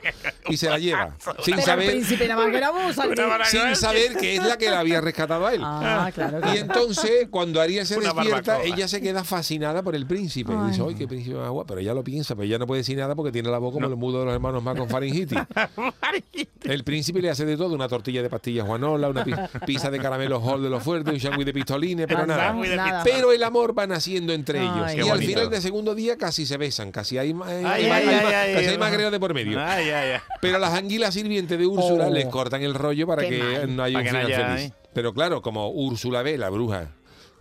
Y 0.49 0.57
se 0.57 0.69
la 0.69 0.79
lleva, 0.79 1.17
sin 1.43 1.55
Pero 1.55 1.59
el 1.59 1.63
saber, 1.65 1.91
príncipe 1.91 2.29
nada 2.29 2.47
más 2.49 2.97
que 2.97 3.47
sin 3.51 3.77
saber 3.77 4.17
que 4.17 4.37
es 4.37 4.45
la 4.45 4.57
que 4.59 4.71
la 4.71 4.81
había 4.81 5.01
rescatado 5.01 5.47
a 5.47 5.55
él. 5.55 5.61
Ah, 5.65 6.11
claro. 6.15 6.41
Y 6.55 6.59
entonces, 6.59 7.29
cuando 7.31 7.61
Ariel 7.61 7.87
se 7.87 7.97
Una 7.99 8.13
despierta, 8.13 8.53
barbacoa. 8.55 8.75
ella 8.77 8.89
se 8.89 9.01
queda 9.01 9.25
fascinada 9.25 9.83
por 9.83 9.95
el 9.95 10.07
príncipe. 10.07 10.53
Y 10.53 10.69
dice, 10.69 10.83
Ay. 10.83 10.89
¡ay, 10.91 10.95
qué 10.95 11.09
príncipe 11.09 11.37
más 11.37 11.51
guapo! 11.51 11.69
Pero 11.69 11.81
ella 11.81 11.95
lo 11.95 12.03
piensa, 12.05 12.35
pero 12.35 12.45
ella 12.47 12.59
no 12.59 12.67
puede 12.67 12.81
decir 12.81 12.97
nada 12.99 13.15
porque 13.15 13.33
tiene 13.33 13.49
la 13.51 13.59
voz 13.59 13.73
como 13.73 13.87
el 13.87 13.97
mudo 13.97 14.21
de 14.21 14.25
los 14.27 14.35
hermanos 14.35 14.63
más 14.63 14.77
con 14.77 14.89
faringitis. 14.89 15.39
El 16.65 16.85
príncipe 16.85 17.21
le 17.23 17.31
hace 17.31 17.45
de 17.45 17.57
todo, 17.57 17.75
una 17.75 17.89
tortilla 17.89 18.23
de 18.23 18.29
pastillas 18.29 18.67
Juanola, 18.67 19.09
una 19.09 19.25
pi- 19.25 19.33
pizza 19.67 19.91
de 19.91 19.99
caramelos 19.99 20.43
De 20.59 20.71
los 20.71 20.83
fuertes, 20.83 21.13
un 21.15 21.21
sándwich 21.21 21.47
de 21.47 21.53
pistolines, 21.53 22.07
pero 22.07 22.27
nada. 22.27 23.03
Pero 23.05 23.33
el 23.33 23.43
amor 23.43 23.77
va 23.79 23.87
naciendo 23.87 24.33
entre 24.33 24.61
Ay. 24.61 24.67
ellos. 24.67 24.95
Y 24.95 25.01
al 25.01 25.09
bonito. 25.17 25.27
final 25.29 25.51
del 25.51 25.63
segundo 25.63 25.95
día 25.95 26.17
casi 26.17 26.47
se 26.47 26.57
besan, 26.57 26.93
casi 26.93 27.19
hay, 27.19 27.35
más- 27.35 27.49
hay, 27.49 27.65
Ay, 27.65 27.65
más- 27.65 27.75
ay, 27.75 27.89
hay 27.89 27.93
ay, 27.93 28.07
más- 28.25 28.35
ay, 28.35 28.55
casi 28.55 28.67
hay 28.67 28.73
ay. 28.73 28.79
más 28.79 28.93
greo 28.93 29.11
de 29.11 29.21
por 29.21 29.35
medio. 29.35 29.61
Ay, 29.61 29.91
ay, 29.91 30.11
ay. 30.13 30.21
Pero 30.41 30.59
las 30.59 30.75
anguilas 30.75 31.15
sirvientes 31.15 31.59
de 31.59 31.67
Úrsula 31.67 32.07
Oh. 32.07 32.11
les 32.11 32.27
cortan 32.27 32.63
el 32.63 32.75
rollo 32.75 33.07
para 33.07 33.23
Qué 33.23 33.31
que 33.31 33.43
mal. 33.43 33.77
no 33.77 33.83
haya 33.83 33.99
un 33.99 34.07
final 34.07 34.27
haya, 34.27 34.47
feliz. 34.49 34.71
¿eh? 34.71 34.75
Pero 34.93 35.13
claro, 35.15 35.43
como 35.43 35.69
Úrsula 35.71 36.23
ve, 36.23 36.37
la 36.39 36.51
bruja, 36.51 36.89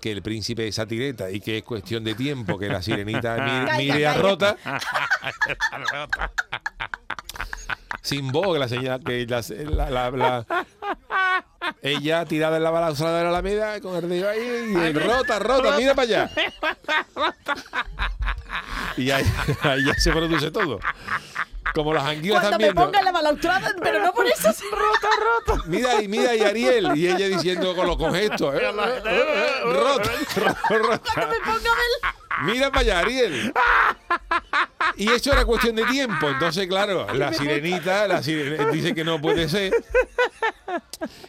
que 0.01 0.11
el 0.11 0.21
príncipe 0.21 0.67
es 0.67 0.75
satireta 0.75 1.29
y 1.31 1.39
que 1.41 1.57
es 1.57 1.63
cuestión 1.63 2.03
de 2.03 2.15
tiempo 2.15 2.57
que 2.57 2.69
la 2.69 2.81
sirenita 2.81 3.35
mire, 3.75 3.93
mire 3.93 4.07
a 4.07 4.13
rota. 4.13 4.55
Sin 8.01 8.31
voz, 8.31 8.53
que 8.53 8.59
la 8.59 8.67
señal, 8.67 9.03
que 9.03 9.25
la, 9.27 9.41
la- 9.69 9.89
la- 9.89 10.11
la- 10.11 10.45
ella 11.81 12.25
tirada 12.25 12.57
en 12.57 12.63
la 12.63 12.69
balanzada 12.71 13.17
de 13.17 13.23
la 13.23 13.29
Alameda 13.29 13.79
con 13.81 13.95
el 13.95 14.09
dedo 14.09 14.29
ahí 14.29 14.73
y 14.73 14.75
el 14.75 15.03
rota, 15.03 15.39
rota, 15.39 15.75
mira 15.77 15.93
para 15.95 16.03
allá. 16.07 16.29
Y 18.97 19.11
ahí, 19.11 19.25
ahí 19.61 19.85
ya 19.85 19.93
se 19.95 20.11
produce 20.11 20.51
todo. 20.51 20.79
Como 21.73 21.93
las 21.93 22.03
anguilas 22.03 22.39
Cuando 22.39 22.49
también. 22.51 22.73
me 22.75 22.81
ponga 22.81 23.01
la 23.03 23.11
balaustrada, 23.11 23.73
pero 23.81 24.01
no 24.01 24.11
por 24.11 24.25
eso. 24.25 24.49
Rota, 24.71 25.07
rota. 25.47 25.63
Mira, 25.67 26.01
y 26.01 26.07
mira, 26.07 26.35
y 26.35 26.41
Ariel, 26.41 26.97
y 26.97 27.07
ella 27.07 27.27
diciendo 27.27 27.75
con 27.75 27.85
los 27.85 27.95
con 27.95 28.13
gestos, 28.13 28.55
¿eh? 28.55 28.59
Rota, 29.63 30.11
rota. 30.69 31.11
Cuando 31.13 31.29
me 31.29 31.39
ponga 31.45 31.71
ver. 31.75 32.13
Mira 32.41 32.69
para 32.71 32.81
allá, 32.81 32.99
Ariel. 32.99 33.53
Y 34.99 35.09
eso 35.09 35.31
era 35.31 35.45
cuestión 35.45 35.75
de 35.75 35.85
tiempo. 35.85 36.29
Entonces, 36.29 36.67
claro, 36.67 37.07
la 37.13 37.33
sirenita, 37.33 38.07
la 38.07 38.21
sirene- 38.21 38.69
dice 38.71 38.93
que 38.93 39.03
no 39.03 39.19
puede 39.21 39.47
ser. 39.49 39.73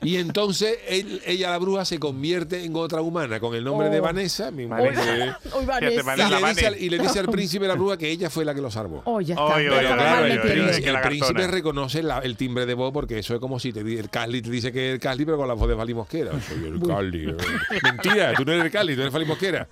Y 0.03 0.17
entonces 0.17 0.77
él- 0.89 1.23
ella, 1.25 1.51
la 1.51 1.59
bruja, 1.59 1.85
se 1.85 1.99
convierte 2.01 2.65
en 2.65 2.75
otra 2.75 3.01
humana 3.01 3.39
con 3.41 3.55
el 3.55 3.63
nombre 3.65 3.89
de 3.89 4.01
Oh. 4.01 4.03
Vanessa. 4.03 4.51
mi 4.51 4.67
Vanessa. 4.67 5.01
mujer. 5.01 5.37
Y 5.81 5.85
le, 5.85 5.91
dice, 5.91 6.11
al- 6.11 6.43
Vane. 6.43 6.77
y 6.81 6.91
le 6.91 6.99
dice 6.99 7.19
al 7.21 7.29
príncipe 7.29 7.67
la 7.69 7.75
bruja 7.75 7.97
que 7.97 8.11
ella 8.11 8.29
fue 8.29 8.45
la 8.45 8.55
que 8.55 8.61
lo 8.61 8.71
salvó. 8.71 9.03
Oh, 9.05 9.21
ya 9.21 9.35
está. 9.35 9.45
Oy, 9.45 9.69
oy, 9.69 9.75
Pero 9.79 9.95
claro, 9.95 10.27
el, 10.27 10.41
príncipe- 10.43 11.43
el 11.45 11.49
reconoce 11.51 12.03
la- 12.03 12.19
el 12.19 12.37
timbre 12.37 12.67
de 12.67 12.75
voz 12.75 12.93
porque 12.93 13.19
eso 13.21 13.35
es 13.35 13.41
como 13.41 13.59
si 13.61 13.73
te 13.73 13.81
el 13.81 14.11
Carly 14.11 14.43
te 14.43 14.51
dice 14.51 14.73
que 14.73 14.89
es 14.91 14.95
el 14.95 15.01
Carly, 15.01 15.25
pero 15.25 15.37
con 15.39 15.47
la 15.49 15.55
voz 15.55 15.69
de 15.69 15.77
Fali 15.77 15.95
Mosquera. 15.95 16.33
Soy 16.41 16.65
el 16.67 16.81
Carly. 16.87 17.31
eh. 17.31 17.37
Mentira, 17.83 18.33
tú 18.35 18.45
no 18.45 18.53
eres 18.53 18.65
el 18.65 18.71
Carly, 18.73 18.95
tú 18.97 19.03
eres 19.03 19.13
Fali 19.13 19.25
Mosquera, 19.25 19.69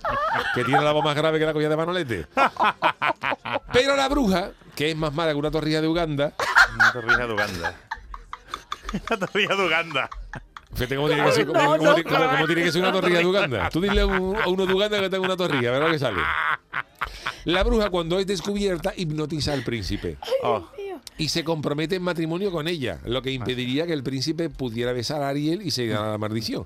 que 0.55 0.63
tiene 0.63 0.81
la 0.81 0.91
voz 0.93 1.03
más 1.03 1.15
grave 1.15 1.37
que 1.37 1.45
la 1.45 1.51
collada 1.53 1.69
de 1.71 1.77
Manolete. 1.77 2.25
Pero 3.73 3.95
la 3.95 4.07
bruja, 4.09 4.51
que 4.75 4.91
es 4.91 4.97
más 4.97 5.13
mala 5.13 5.31
que 5.31 5.37
una 5.37 5.51
torrilla 5.51 5.81
de 5.81 5.87
Uganda, 5.87 6.33
Una 6.75 6.91
torrija 6.93 7.27
de 7.27 7.33
Uganda. 7.33 7.75
Una 8.93 9.17
torrilla 9.27 9.55
de 9.55 9.65
Uganda. 9.65 10.09
fíjate 10.73 10.95
cómo 10.95 11.07
tiene 11.07 11.23
que 11.25 11.31
ser, 11.31 11.47
cómo- 11.47 11.59
No, 11.59 11.77
cómo 11.77 11.83
no, 11.83 11.95
ti- 11.95 12.03
cómo- 12.03 12.29
cómo 12.29 12.45
tiene 12.45 12.63
que 12.63 12.71
ser 12.71 12.81
una 12.81 12.91
torrilla 12.91 13.19
de 13.19 13.25
Uganda. 13.25 13.69
Tú 13.69 13.81
dile 13.81 14.01
a, 14.01 14.05
un- 14.05 14.37
a 14.37 14.47
uno 14.47 14.65
de 14.65 14.73
Uganda 14.73 14.99
que 14.99 15.09
tenga 15.09 15.25
una 15.25 15.37
torrilla, 15.37 15.69
a 15.69 15.71
ver 15.73 15.81
lo 15.83 15.91
que 15.91 15.99
sale. 15.99 16.21
La 17.45 17.63
bruja, 17.63 17.89
cuando 17.89 18.19
es 18.19 18.27
descubierta, 18.27 18.93
hipnotiza 18.95 19.53
al 19.53 19.63
príncipe. 19.63 20.17
Oh. 20.43 20.67
Y 21.19 21.27
se 21.29 21.43
compromete 21.43 21.95
en 21.97 22.01
matrimonio 22.01 22.49
con 22.51 22.67
ella, 22.67 22.99
lo 23.05 23.21
que 23.21 23.31
impediría 23.31 23.85
que 23.85 23.93
el 23.93 24.01
príncipe 24.01 24.49
pudiera 24.49 24.91
besar 24.93 25.21
a 25.21 25.29
Ariel 25.29 25.61
y 25.61 25.69
se 25.71 25.83
diera 25.83 26.09
la 26.11 26.17
maldición. 26.17 26.65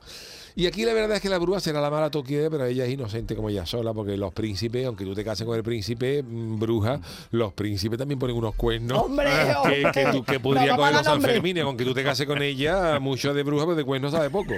Y 0.56 0.68
aquí 0.68 0.86
la 0.86 0.94
verdad 0.94 1.16
es 1.18 1.22
que 1.24 1.30
la 1.30 1.40
bruja 1.40 1.60
será 1.60 1.82
la 1.82 1.90
mala 1.90 2.12
toquilla, 2.12 2.48
pero 2.52 2.66
ella 2.66 2.86
es 2.86 2.92
inocente 2.94 3.36
como 3.36 3.50
ella 3.50 3.66
sola, 3.66 3.92
porque 3.92 4.16
los 4.16 4.32
príncipes, 4.34 4.86
aunque 4.86 5.04
tú 5.04 5.16
te 5.16 5.24
cases 5.24 5.48
con 5.48 5.58
el 5.58 5.64
príncipe, 5.64 6.22
mm, 6.22 6.60
bruja, 6.60 7.02
los 7.32 7.54
príncipes 7.54 7.98
también 7.98 8.20
ponen 8.20 8.36
unos 8.36 8.54
cuernos. 8.54 9.00
¡Hombre, 9.02 9.26
Que, 9.64 9.92
que, 9.92 10.06
tú- 10.12 10.24
que 10.24 10.40
podría 10.40 10.74
No, 10.74 10.78
coger 10.78 10.94
los. 10.94 11.04
Sanfermines, 11.06 11.64
aunque 11.64 11.84
tú 11.84 11.96
te 11.96 12.04
cases 12.04 12.28
con 12.28 12.40
ella, 12.44 13.00
mucho 13.00 13.34
de 13.34 13.42
bruja, 13.42 13.66
pero 13.66 13.76
de 13.76 13.84
cuernos 13.84 14.12
sabe 14.12 14.30
poco. 14.30 14.54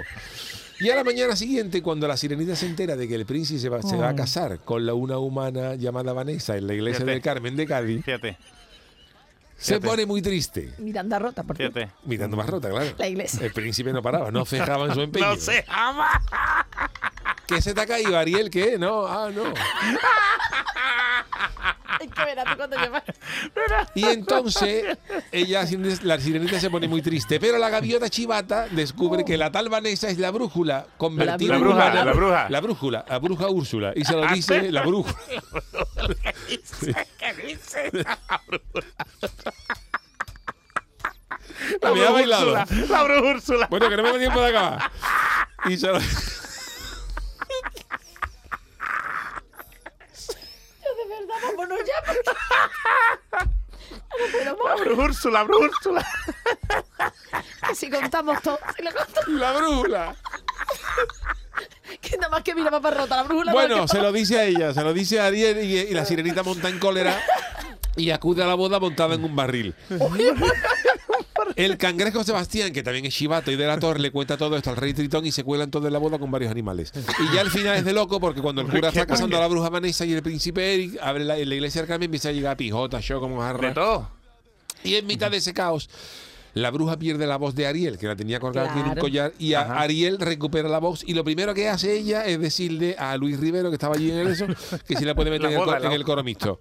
Y 0.82 0.90
a 0.90 0.96
la 0.98 1.06
mañana 1.06 1.38
siguiente, 1.38 1.82
cuando 1.82 2.06
la 2.10 2.18
sirenita 2.18 2.58
se 2.58 2.66
entera 2.66 2.98
de 2.98 3.08
que 3.08 3.16
el 3.16 3.26
príncipe 3.26 3.58
se 3.62 3.70
va, 3.70 3.82
se 3.82 3.96
va 3.96 4.10
a 4.10 4.16
casar 4.18 4.60
con 4.66 4.86
la 4.86 4.94
una 4.94 5.18
humana 5.20 5.76
llamada 5.76 6.12
Vanessa 6.12 6.58
en 6.58 6.68
la 6.68 6.74
iglesia 6.74 6.98
Fíjate. 6.98 7.12
del 7.12 7.22
Carmen 7.22 7.56
de 7.56 7.66
Cádiz, 7.66 8.04
Fíjate, 8.04 8.38
se 9.58 9.74
Fíjate. 9.76 9.88
pone 9.88 10.06
muy 10.06 10.22
triste. 10.22 10.74
Miranda 10.78 11.18
rota, 11.20 11.44
por 11.44 11.56
cierto. 11.58 11.80
fíjate. 11.80 11.96
Mirando 12.06 12.36
más 12.38 12.48
rota, 12.50 12.70
claro. 12.70 12.86
La 12.98 13.08
iglesia. 13.08 13.46
El 13.46 13.54
príncipe 13.54 13.92
no 13.94 14.02
paraba, 14.02 14.30
no 14.32 14.46
cejaba 14.46 14.86
en 14.88 14.94
su 14.94 15.02
empeño. 15.04 15.26
No 15.28 15.36
se 15.38 15.64
ama. 15.68 16.22
¿Qué 17.48 17.62
se 17.62 17.74
te 17.74 17.82
ha 17.82 17.86
caído, 17.86 18.18
Ariel? 18.18 18.50
¿Qué? 18.50 18.78
No, 18.78 19.06
ah, 19.08 19.30
no. 19.34 19.44
Es 22.02 22.12
que 22.12 22.26
verás 22.26 22.46
tú 22.52 22.58
cuando 22.58 22.76
llevas- 22.76 23.04
Y 23.96 24.04
entonces 24.04 24.98
ella, 25.32 25.66
la 26.04 26.20
sirenita 26.20 26.60
se 26.60 26.70
pone 26.70 26.88
muy 26.90 27.02
triste, 27.02 27.40
pero 27.40 27.58
la 27.58 27.70
gaviota 27.70 28.10
chivata 28.10 28.68
descubre 28.70 29.24
que 29.24 29.38
la 29.38 29.50
tal 29.52 29.70
Vanessa 29.70 30.10
es 30.10 30.18
la 30.18 30.30
brújula 30.32 30.86
convertida 30.98 31.52
La 31.52 31.56
en 31.56 31.62
bruja, 31.62 31.76
humana. 31.78 32.06
la 32.06 32.12
bruja. 32.14 32.50
La 32.50 32.60
brújula, 32.62 33.06
la 33.08 33.20
bruja 33.20 33.48
Úrsula. 33.50 33.94
Y 33.96 34.04
se 34.04 34.14
lo 34.14 34.28
dice 34.28 34.72
la 34.72 34.82
brújula. 34.82 35.16
¿Qué 36.48 37.34
dice? 37.34 37.92
La 41.82 41.90
había 41.90 42.12
bailado. 42.12 42.52
Úrsula, 42.54 42.86
La 42.90 43.04
bruja 43.04 43.22
Úrsula. 43.32 43.68
Bueno, 43.70 43.90
que 43.90 43.98
no 43.98 44.04
me 44.04 44.12
da 44.12 44.20
tiempo 44.20 44.40
de 44.42 44.48
acabar. 44.48 44.92
Y 45.66 45.78
se 45.78 45.88
lo... 45.88 46.00
De 46.00 46.06
verdad, 51.10 51.36
vámonos 51.44 51.80
ya. 51.86 51.96
La 54.46 54.54
bruja 54.76 55.02
Úrsula, 55.02 55.40
la 55.40 55.44
bruja 55.44 55.66
Úrsula. 55.66 56.08
Que 57.68 57.76
si 57.76 57.90
contamos 57.90 58.42
todo, 58.42 58.60
si 58.76 58.84
lo 58.84 58.92
contamos, 58.94 59.28
La 59.40 59.52
brújula. 59.54 60.16
nada 62.20 62.30
más 62.30 62.44
que 62.44 62.56
mira 62.56 62.72
papá 62.72 62.92
rota, 62.92 63.16
la 63.18 63.24
brújula. 63.24 63.52
Bueno, 63.52 63.78
no, 63.78 63.88
se 63.88 64.00
lo 64.02 64.12
dice 64.12 64.40
a 64.40 64.46
ella, 64.46 64.74
se 64.74 64.82
lo 64.84 64.94
dice 64.94 65.20
a 65.20 65.28
Ariel 65.28 65.64
y, 65.64 65.78
y 65.78 65.94
la 65.94 66.06
sirenita 66.06 66.44
monta 66.44 66.70
en 66.70 66.80
cólera 66.80 67.20
y 67.98 68.10
acude 68.12 68.44
a 68.44 68.48
la 68.48 68.56
boda 68.56 68.80
montada 68.80 69.16
en 69.16 69.24
un 69.24 69.36
barril. 69.36 69.74
El 71.56 71.78
cangrejo 71.78 72.24
Sebastián, 72.24 72.74
que 72.74 72.82
también 72.84 73.06
es 73.06 73.14
chivato 73.14 73.52
y 73.52 73.56
de 73.56 73.66
la 73.68 73.78
torre, 73.80 74.00
le 74.00 74.12
cuenta 74.12 74.36
todo 74.38 74.58
esto 74.58 74.72
al 74.72 74.78
rey 74.78 74.94
Tritón 74.94 75.26
y 75.26 75.32
se 75.32 75.44
cuelan 75.44 75.70
todo 75.72 75.88
en 75.88 75.94
la 75.94 76.00
boda 76.00 76.18
con 76.18 76.32
varios 76.32 76.52
animales. 76.52 76.92
Y 76.96 77.36
ya 77.36 77.42
al 77.42 77.50
final 77.50 77.78
es 77.78 77.86
de 77.86 77.94
loco 77.94 78.20
porque 78.20 78.42
cuando 78.42 78.62
el 78.62 78.68
cura 78.68 78.90
está 78.90 79.06
casando 79.06 79.38
a 79.38 79.42
la 79.42 79.48
bruja 79.48 79.70
Vanessa 79.70 80.06
y 80.06 80.14
el 80.14 80.24
príncipe 80.24 80.74
Eric, 80.74 81.00
abre 81.02 81.24
la, 81.24 81.38
en 81.38 81.48
la 81.48 81.56
iglesia 81.56 81.82
del 81.82 81.88
Carmen 81.88 82.06
empieza 82.08 82.30
a 82.30 82.32
llegar 82.32 82.58
pijota, 82.58 83.00
yo 83.00 83.20
como 83.20 83.42
De 83.42 83.48
jarra. 83.48 83.74
todo. 83.74 84.10
Y 84.84 84.96
en 84.96 85.06
mitad 85.08 85.32
de 85.32 85.38
ese 85.38 85.54
caos, 85.54 85.90
la 86.56 86.72
bruja 86.72 86.98
pierde 86.98 87.28
la 87.28 87.36
voz 87.38 87.54
de 87.54 87.68
Ariel, 87.68 87.98
que 88.00 88.08
la 88.08 88.16
tenía 88.16 88.40
colgada 88.40 88.70
aquí 88.72 88.80
en 88.80 88.86
un 88.86 88.92
Claro. 88.94 89.02
collar, 89.02 89.34
y 89.38 89.54
a. 89.54 89.62
Ariel 89.80 90.18
recupera 90.20 90.68
la 90.70 90.80
voz. 90.80 91.04
Y 91.06 91.14
lo 91.14 91.24
primero 91.24 91.54
que 91.54 91.70
hace 91.70 91.94
ella 91.94 92.26
es 92.26 92.40
decirle 92.40 92.96
a 92.98 93.16
Luis 93.18 93.40
Rivero, 93.40 93.70
que 93.70 93.76
estaba 93.76 93.96
allí 93.96 94.10
en 94.10 94.20
el 94.20 94.28
eso, 94.30 94.48
que 94.88 94.96
si 94.96 95.06
la 95.06 95.14
puede 95.16 95.30
meter 95.32 95.50
La 95.52 95.56
en, 95.58 95.62
el, 95.62 95.68
la 95.70 95.78
en 95.88 95.92
el 95.92 96.04
coro 96.04 96.24
mixto. 96.24 96.60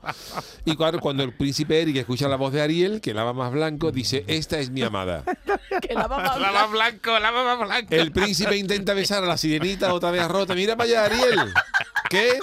Y 0.64 0.76
cuando, 0.76 1.00
cuando 1.00 1.22
el 1.22 1.32
príncipe 1.32 1.80
Eric 1.80 1.96
escucha 1.96 2.28
la 2.28 2.36
voz 2.36 2.52
de 2.52 2.60
Ariel, 2.60 3.00
que 3.00 3.14
la 3.14 3.24
va 3.24 3.32
más 3.32 3.52
blanco, 3.52 3.92
dice: 3.92 4.24
Esta 4.26 4.58
es 4.58 4.70
mi 4.70 4.82
amada. 4.82 5.22
que 5.80 5.94
la 5.94 6.06
vamos 6.08 6.28
a 6.28 6.38
La 6.38 6.48
hablar. 6.48 6.52
más 6.62 6.70
blanco, 6.72 7.18
la 7.18 7.32
más 7.32 7.58
blanco. 7.66 7.94
El 7.94 8.12
príncipe 8.12 8.56
intenta 8.56 8.94
besar 8.94 9.22
a 9.22 9.26
la 9.26 9.36
sirenita 9.38 9.94
otra 9.94 10.10
vez 10.10 10.26
rota. 10.28 10.54
Mira 10.54 10.76
para 10.76 10.88
allá, 10.90 11.04
Ariel. 11.04 11.52
¿Qué? 12.10 12.38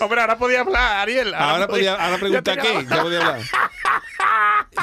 Hombre, 0.00 0.20
ahora 0.20 0.38
podía 0.38 0.60
hablar, 0.60 0.96
Ariel. 1.02 1.34
Ahora, 1.34 1.66
podía, 1.68 1.94
ahora 1.94 2.16
pregunta 2.18 2.56
qué, 2.56 2.86
ya 2.88 3.02
podía 3.02 3.18
hablar. 3.18 3.40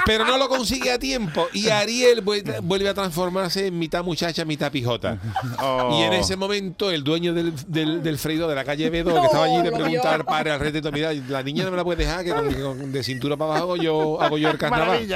Pero 0.06 0.24
no 0.26 0.38
lo 0.38 0.48
consigue 0.50 0.92
a 0.92 1.00
tiempo 1.00 1.48
y 1.54 1.70
Ariel 1.70 2.24
vuel- 2.24 2.62
vuelve 2.62 2.90
a 2.90 2.94
transformarse 2.94 3.68
en 3.68 3.80
mitad 3.80 4.04
muchacha, 4.04 4.46
mitad 4.46 4.72
pijota. 4.72 5.18
Oh. 5.60 5.98
Y 6.00 6.04
en 6.04 6.14
ese 6.14 6.36
momento 6.36 6.92
el 6.92 7.04
dueño 7.04 7.34
del, 7.34 7.54
del, 7.68 8.04
del 8.04 8.18
freído 8.18 8.48
de 8.48 8.56
la 8.56 8.64
calle 8.64 8.90
Bedo, 8.90 9.14
que 9.20 9.26
estaba 9.26 9.46
allí, 9.46 9.58
le 9.64 9.72
No, 9.72 9.78
pregunta 9.78 10.14
al 10.14 10.26
padre, 10.26 10.52
al 10.52 10.82
todo, 10.82 10.92
mira, 10.92 11.12
la 11.14 11.42
niña 11.44 11.64
no 11.66 11.72
me 11.72 11.78
la 11.78 11.84
puede 11.84 12.06
dejar, 12.06 12.24
que 12.24 12.32
con- 12.32 12.92
de 12.92 13.04
cintura 13.04 13.36
para 13.38 13.52
abajo 13.58 13.76
yo 13.78 14.22
hago 14.22 14.38
yo 14.38 14.50
el 14.50 14.58
carnaval. 14.58 15.08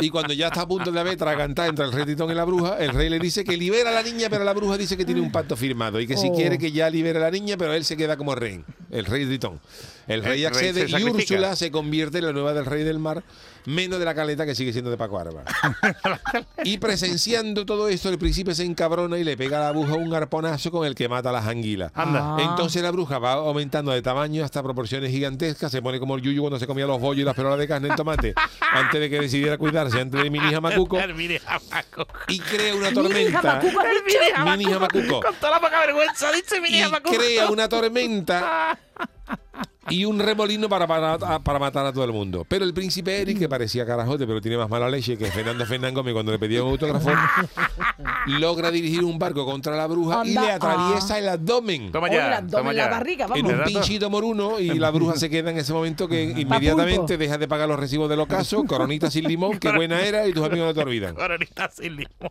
Y 0.00 0.10
cuando 0.10 0.32
ya 0.32 0.48
está 0.48 0.62
a 0.62 0.68
punto 0.68 0.92
de 0.92 1.00
haber 1.00 1.16
tragantar 1.16 1.68
entre 1.68 1.84
el 1.84 1.92
rey 1.92 2.04
Tritón 2.04 2.30
y 2.30 2.34
la 2.34 2.44
bruja, 2.44 2.76
el 2.78 2.90
rey 2.90 3.08
le 3.08 3.18
dice 3.18 3.44
que 3.44 3.56
libera 3.56 3.90
a 3.90 3.92
la 3.92 4.02
niña, 4.02 4.28
pero 4.30 4.44
la 4.44 4.52
bruja 4.52 4.76
dice 4.76 4.96
que 4.96 5.04
tiene 5.04 5.20
un 5.20 5.32
pacto 5.32 5.56
firmado 5.56 6.00
y 6.00 6.06
que 6.06 6.16
si 6.16 6.28
Oh. 6.28 6.34
quiere 6.34 6.58
que 6.58 6.72
ya 6.72 6.90
libere 6.90 7.18
a 7.18 7.22
la 7.22 7.30
niña, 7.30 7.56
pero 7.56 7.72
él 7.72 7.84
se 7.84 7.96
queda 7.96 8.16
como 8.16 8.34
rey, 8.34 8.64
el 8.90 9.04
rey 9.04 9.24
Tritón. 9.26 9.60
El 10.08 10.22
rey 10.22 10.44
El 10.44 10.52
rey 10.52 10.68
accede 10.70 10.80
se 10.82 10.86
y 10.86 10.90
sacrifica. 10.90 11.34
Úrsula 11.34 11.56
se 11.56 11.70
convierte 11.70 12.18
en 12.18 12.26
la 12.26 12.32
nueva 12.32 12.54
del 12.54 12.64
rey 12.64 12.84
del 12.84 12.98
mar, 12.98 13.24
menos 13.64 13.98
de 13.98 14.04
la 14.04 14.14
caleta 14.14 14.46
que 14.46 14.54
sigue 14.54 14.72
siendo 14.72 14.90
de 14.90 14.96
Paco 14.96 15.18
Arba. 15.18 15.42
y 16.64 16.78
presenciando 16.78 17.66
todo 17.66 17.88
esto, 17.88 18.08
el 18.08 18.18
príncipe 18.18 18.54
se 18.54 18.64
encabrona 18.64 19.18
y 19.18 19.24
le 19.24 19.36
pega 19.36 19.58
a 19.58 19.64
la 19.64 19.72
bruja 19.72 19.94
un 19.94 20.14
arponazo 20.14 20.70
con 20.70 20.86
el 20.86 20.94
que 20.94 21.08
mata 21.08 21.30
a 21.30 21.32
las 21.32 21.46
anguilas. 21.46 21.90
Anda. 21.94 22.36
Ah. 22.36 22.36
Entonces 22.40 22.82
la 22.82 22.90
bruja 22.92 23.18
va 23.18 23.32
aumentando 23.32 23.90
de 23.92 24.02
tamaño 24.02 24.44
hasta 24.44 24.62
proporciones 24.62 25.10
gigantescas, 25.10 25.72
se 25.72 25.82
pone 25.82 25.98
como 25.98 26.14
el 26.16 26.22
yuyu 26.22 26.42
cuando 26.42 26.58
se 26.58 26.66
comía 26.66 26.86
los 26.86 27.00
bollos 27.00 27.22
y 27.22 27.24
las 27.24 27.34
perolas 27.34 27.58
de 27.58 27.66
carne 27.66 27.88
en 27.88 27.96
tomate, 27.96 28.34
antes 28.72 29.00
de 29.00 29.10
que 29.10 29.20
decidiera 29.20 29.58
cuidarse, 29.58 30.00
antes 30.00 30.22
de 30.22 30.30
mini 30.30 30.50
jamacuco, 30.52 30.98
El 31.00 31.14
mini 31.14 31.38
jamacuco. 31.38 32.06
y 32.28 32.38
crea 32.38 32.74
una 32.74 32.92
tormenta. 32.92 33.60
mini 34.44 34.64
jamacuco. 34.64 35.20
Con 35.20 35.34
toda 35.34 35.52
la 35.52 35.60
poca 35.60 35.80
vergüenza, 35.80 36.30
dice 36.32 36.60
mini 36.60 36.78
Y 36.80 37.16
crea 37.16 37.50
una 37.50 37.68
tormenta 37.68 38.78
y 39.90 40.04
un 40.04 40.18
remolino 40.18 40.68
para, 40.68 40.86
para, 40.86 41.18
para 41.40 41.58
matar 41.58 41.86
a 41.86 41.92
todo 41.92 42.04
el 42.04 42.12
mundo. 42.12 42.44
Pero 42.48 42.64
el 42.64 42.74
príncipe 42.74 43.20
Eric, 43.20 43.38
que 43.38 43.48
parecía 43.48 43.84
carajote, 43.86 44.26
pero 44.26 44.40
tiene 44.40 44.56
más 44.56 44.68
mala 44.68 44.88
leche 44.88 45.16
que 45.16 45.26
Fernando 45.26 45.64
Fernán 45.66 45.94
Gómez 45.94 46.12
cuando 46.14 46.32
le 46.32 46.38
pedía 46.38 46.62
un 46.62 46.70
autógrafo, 46.72 47.10
logra 48.26 48.70
dirigir 48.70 49.04
un 49.04 49.18
barco 49.18 49.44
contra 49.44 49.76
la 49.76 49.86
bruja 49.86 50.22
y 50.24 50.32
le 50.34 50.50
atraviesa 50.50 51.18
el 51.18 51.28
abdomen. 51.28 51.92
Toma 51.92 52.08
el 52.08 52.14
ya, 52.14 52.36
abdomen, 52.38 52.50
toma 52.50 52.72
la 52.72 52.88
barriga, 52.88 53.26
en 53.34 53.46
un 53.46 53.62
pinchito 53.64 54.10
moruno 54.10 54.58
y 54.58 54.78
la 54.78 54.90
bruja 54.90 55.16
se 55.16 55.30
queda 55.30 55.50
en 55.50 55.58
ese 55.58 55.72
momento 55.72 56.08
que 56.08 56.22
inmediatamente 56.36 57.16
deja 57.16 57.38
de 57.38 57.48
pagar 57.48 57.68
los 57.68 57.78
recibos 57.78 58.08
del 58.08 58.20
ocaso, 58.20 58.64
coronita 58.64 59.10
sin 59.10 59.24
limón, 59.24 59.58
qué 59.58 59.70
buena 59.72 60.00
era 60.02 60.26
y 60.26 60.32
tus 60.32 60.44
amigos 60.44 60.68
no 60.68 60.74
te 60.74 60.80
olvidan. 60.80 61.14
Coronita 61.14 61.70
sin 61.70 61.96
limón. 61.96 62.30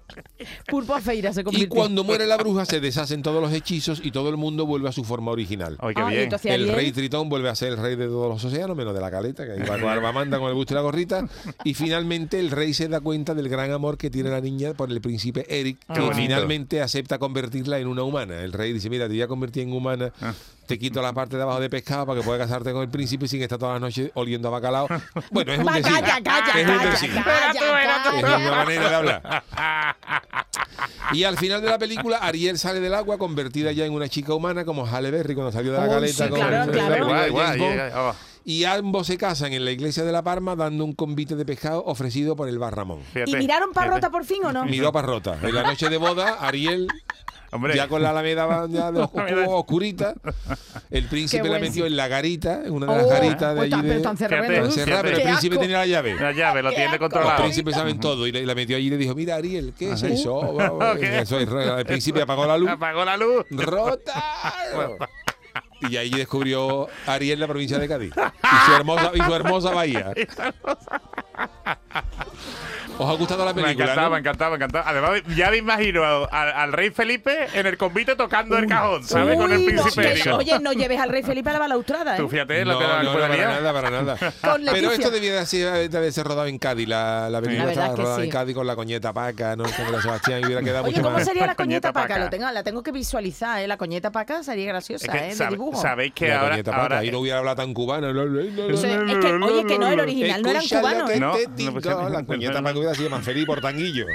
Pulpo 0.68 0.94
a 0.96 1.02
feira 1.02 1.34
se 1.34 1.42
Y 1.42 1.44
convirtió. 1.44 1.70
cuando 1.70 2.04
muere 2.04 2.26
la 2.26 2.38
bruja 2.38 2.66
se 2.66 2.80
deshacen 2.80 3.22
todos 3.22 3.42
los 3.42 3.52
hechizos 3.54 4.02
y 4.04 4.12
todo 4.12 4.30
el 4.30 4.38
mundo 4.38 4.66
vuelve 4.66 4.90
a 4.90 4.92
su 4.92 5.04
forma 5.04 5.32
original. 5.32 5.78
Ay, 5.80 5.94
qué 5.94 6.02
Ah, 6.02 6.14
y 6.14 6.18
bien. 6.18 6.30
El 6.44 6.74
rey 6.74 6.92
Tritón 6.92 7.30
vuelve 7.30 7.45
a 7.52 7.56
ser 7.56 7.70
el 7.74 7.78
rey 7.78 7.96
de 7.96 8.08
todos 8.08 8.30
los 8.30 8.44
océanos, 8.46 8.76
menos 8.76 8.94
de 8.94 9.02
la 9.02 9.10
caleta, 9.12 9.46
que 9.46 9.64
va 9.64 9.78
con 9.80 9.90
Arbamanda 9.90 10.40
con 10.40 10.50
el 10.50 10.54
busto 10.56 10.74
y 10.74 10.76
la 10.76 10.82
gorrita. 10.82 11.28
Y 11.64 11.74
finalmente 11.74 12.40
el 12.40 12.52
rey 12.52 12.74
se 12.74 12.88
da 12.88 13.00
cuenta 13.02 13.34
del 13.34 13.50
gran 13.50 13.72
amor 13.72 13.98
que 13.98 14.10
tiene 14.10 14.30
la 14.30 14.42
niña 14.42 14.74
por 14.74 14.92
el 14.92 15.02
príncipe 15.02 15.46
Eric, 15.50 15.78
Qué 15.88 15.94
que 15.94 16.00
bonito. 16.00 16.16
finalmente 16.18 16.82
acepta 16.82 17.18
convertirla 17.20 17.80
en 17.80 17.88
una 17.88 18.04
humana. 18.04 18.42
El 18.42 18.54
rey 18.54 18.74
dice, 18.74 18.90
mira, 18.90 19.06
te 19.08 19.14
voy 19.14 19.22
a 19.22 19.28
convertir 19.28 19.64
en 19.64 19.74
humana, 19.74 20.12
Ah. 20.22 20.34
Te 20.66 20.80
quito 20.80 21.02
la 21.02 21.14
parte 21.14 21.38
de 21.38 21.44
abajo 21.44 21.60
de 21.60 21.70
pescado 21.70 22.06
para 22.06 22.20
que 22.20 22.26
puedas 22.26 22.48
casarte 22.48 22.72
con 22.72 22.82
el 22.82 22.90
príncipe 22.90 23.28
sin 23.28 23.42
estar 23.42 23.58
todas 23.60 23.74
las 23.76 23.82
noches 23.82 24.12
oliendo 24.16 24.48
a 24.48 24.52
bacalao. 24.52 24.88
Bueno, 25.32 25.54
es 25.54 25.60
un 25.60 25.66
decir. 25.66 25.84
calla, 25.84 26.22
calla, 26.24 26.60
es 26.62 26.68
un 26.70 26.78
calla, 26.78 26.90
decir. 26.92 27.10
calla, 27.14 27.54
tú. 27.54 28.16
Es 28.18 28.24
calla. 28.24 28.38
una 28.38 28.56
manera 28.58 28.90
de 28.90 28.96
hablar. 28.96 29.44
Y 31.14 31.24
al 31.24 31.38
final 31.38 31.62
de 31.62 31.70
la 31.70 31.78
película, 31.78 32.18
Ariel 32.18 32.58
sale 32.58 32.80
del 32.80 32.94
agua 32.94 33.18
convertida 33.18 33.72
ya 33.72 33.86
en 33.86 33.94
una 33.94 34.10
chica 34.10 34.34
humana, 34.34 34.66
como 34.66 34.86
Halle 34.86 35.12
Berry 35.12 35.36
cuando 35.36 35.52
salió 35.52 35.72
de 35.72 35.80
la 35.80 35.88
caleta 35.88 36.30
con 36.30 36.40
Bond. 36.40 37.92
oh. 37.96 38.16
Y 38.48 38.64
ambos 38.64 39.08
se 39.08 39.18
casan 39.18 39.54
en 39.54 39.66
la 39.66 39.72
iglesia 39.72 40.04
de 40.04 40.12
La 40.12 40.22
Parma 40.24 40.56
dando 40.56 40.86
un 40.86 40.94
convite 40.94 41.36
de 41.36 41.46
pescado 41.46 41.84
ofrecido 41.86 42.36
por 42.36 42.48
el 42.48 42.60
bar 42.60 42.76
Ramón. 42.76 43.02
Fíjate, 43.12 43.32
¿Y 43.32 43.36
miraron 43.38 43.70
fíjate. 43.70 43.88
parrota 43.88 44.10
por 44.12 44.24
fin 44.24 44.46
o 44.46 44.54
no? 44.54 44.66
Miró 44.66 44.90
a 44.90 44.92
Parrota. 44.92 45.38
En 45.42 45.56
la 45.56 45.64
noche 45.64 45.90
de 45.90 45.98
boda, 45.98 46.38
Ariel, 46.40 46.88
Hombre, 47.56 47.76
ya 47.76 47.88
con 47.88 48.02
la 48.02 48.10
alameda 48.12 48.68
ya 48.70 48.92
de 48.92 49.00
oscu- 49.04 49.46
oscurita, 49.48 50.14
el 50.92 51.06
príncipe 51.08 51.48
la 51.50 51.60
metió 51.60 51.86
en 51.86 51.96
la 51.96 52.08
garita, 52.08 52.62
en 52.66 52.72
una 52.74 52.86
de 52.88 52.96
las 52.98 53.06
Oh, 53.06 53.10
garitas 53.10 53.56
de 53.56 53.62
allí 53.62 53.76
pero 53.82 53.94
de... 53.96 54.00
tan 54.02 54.18
cerrado, 54.18 54.44
pero 54.48 55.18
el 55.18 55.22
príncipe 55.24 55.58
tenía 55.58 55.78
la 55.80 55.86
llave. 55.86 56.16
la 56.16 56.32
llave 56.32 56.62
lo 56.62 56.70
Qué 56.70 56.76
tiene 56.76 56.92
asco. 56.96 57.10
Los 57.20 57.32
príncipes 57.34 57.76
saben 57.76 58.00
todo 58.00 58.28
y 58.28 58.32
la 58.32 58.56
metió 58.56 58.78
allí 58.78 58.88
y 58.88 58.90
le 58.90 58.98
dijo, 58.98 59.16
mira 59.16 59.36
Ariel, 59.36 59.74
¿qué 59.78 59.92
es 59.92 60.04
eso? 60.04 60.36
Oh. 60.76 60.94
Eso 60.96 61.40
es, 61.40 61.48
el 61.50 61.86
príncipe 61.86 62.22
apagó 62.22 62.46
la 62.46 62.58
luz. 62.58 62.70
Apagó 62.70 63.06
la 63.06 63.18
luz. 63.18 63.46
¡Rota! 63.52 64.24
Y 65.90 65.98
ahí 65.98 66.10
descubrió 66.10 66.88
Ariel 67.06 67.40
la 67.40 67.48
provincia 67.48 67.78
de 67.78 67.88
Cádiz. 67.88 68.12
Y 68.16 68.66
su 68.66 68.76
hermosa, 68.76 69.12
y 69.14 69.22
su 69.22 69.34
hermosa 69.36 69.72
bahía. 69.72 70.12
¿Os 72.98 73.10
ha 73.10 73.14
gustado 73.18 73.44
la 73.46 73.54
Me 73.54 73.62
película? 73.62 73.84
encantaba, 73.86 74.08
no? 74.08 74.12
me 74.14 74.20
encantaba, 74.20 74.50
me 74.52 74.56
encantaba. 74.56 74.90
Además, 74.90 75.22
ya 75.36 75.50
me 75.52 75.58
imagino 75.58 76.04
al, 76.32 76.52
al 76.54 76.72
rey 76.72 76.92
Felipe 76.92 77.48
en 77.54 77.66
el 77.68 77.78
convite 77.78 78.16
tocando 78.16 78.58
el 78.58 78.68
cajón, 78.68 79.04
¿sabes? 79.04 79.38
Con 79.38 79.52
el 79.52 79.60
no, 79.76 79.84
príncipe 79.84 80.32
oye, 80.32 80.60
no 80.60 80.72
lleves 80.72 81.00
al 81.00 81.10
rey 81.10 81.22
Felipe 81.22 81.50
a 81.50 81.54
la 81.54 81.60
balaustrada, 81.60 82.16
¿eh? 82.16 82.20
Tú 82.20 82.30
fíjate 82.30 82.64
No, 82.64 82.74
no, 82.74 82.80
la 82.88 83.04
no, 83.04 83.12
puede 83.14 83.28
para 83.28 83.46
nada, 83.60 83.74
para 83.74 83.90
nada. 83.92 84.18
Pero 84.72 84.92
esto 84.92 85.12
debía 85.12 85.34
de 85.34 85.40
haber- 85.40 85.90
de 85.90 85.98
haberse 85.98 86.24
rodado 86.24 86.48
en 86.48 86.58
Cádiz, 86.58 86.88
la, 86.88 87.30
la 87.30 87.42
película 87.42 87.66
La 87.66 87.72
estaba 87.74 87.96
rodada 87.96 88.18
sí. 88.18 88.24
en 88.24 88.30
Cádiz 88.30 88.56
con 88.56 88.66
la 88.68 88.76
coñeta 88.78 89.12
paca, 89.12 89.56
¿no? 89.58 89.64
Con 89.66 89.92
la 89.92 90.02
Sebastián 90.02 90.40
y 90.42 90.46
hubiera 90.46 90.62
quedado 90.62 90.86
Oye, 90.86 90.92
mucho 90.94 91.04
¿cómo 91.04 91.18
más. 91.18 91.26
sería 91.26 91.48
la 91.48 91.56
coñeta 91.56 91.92
paca? 91.92 92.08
paca. 92.08 92.20
Lo 92.24 92.30
tengo, 92.30 92.50
la 92.50 92.64
tengo 92.64 92.82
que 92.82 92.92
visualizar, 92.94 93.60
¿eh? 93.62 93.68
La 93.68 93.76
coñeta 93.78 94.12
paca 94.12 94.42
sería 94.42 94.68
graciosa, 94.68 95.06
Es 95.06 95.12
que 95.12 95.18
¿eh? 95.18 95.30
De 95.30 95.36
sabe- 95.36 95.52
dibujo. 95.52 95.82
sabéis 95.82 96.14
que 96.14 96.30
la 96.30 96.40
ahora, 96.40 96.50
coñeta 96.52 96.72
paca, 96.72 96.82
ahora 96.84 96.98
ahí 97.00 97.12
no 97.12 97.20
hubiera 97.20 97.40
hablado 97.40 97.58
tan 97.58 97.74
cubano. 97.74 98.14
No, 98.14 98.26
no, 98.26 98.32
no, 98.32 98.40
es 98.40 98.50
que, 98.82 99.34
oye, 99.34 99.66
que 99.66 99.78
no, 99.80 99.88
el 99.90 100.00
original 100.00 100.42
no 100.42 100.50
eran 100.50 100.64
cubanos. 100.68 101.10
¿eh? 101.12 101.20
No, 101.20 101.34
no, 101.36 101.74
pues, 101.74 101.86
la 101.86 102.24
coñeta 102.26 102.62
paca 102.62 102.85
hubiera 102.86 102.96
sido 102.98 103.10
más 103.10 103.24
feliz 103.26 103.46
por 103.46 103.62
tanguillo. 103.62 104.06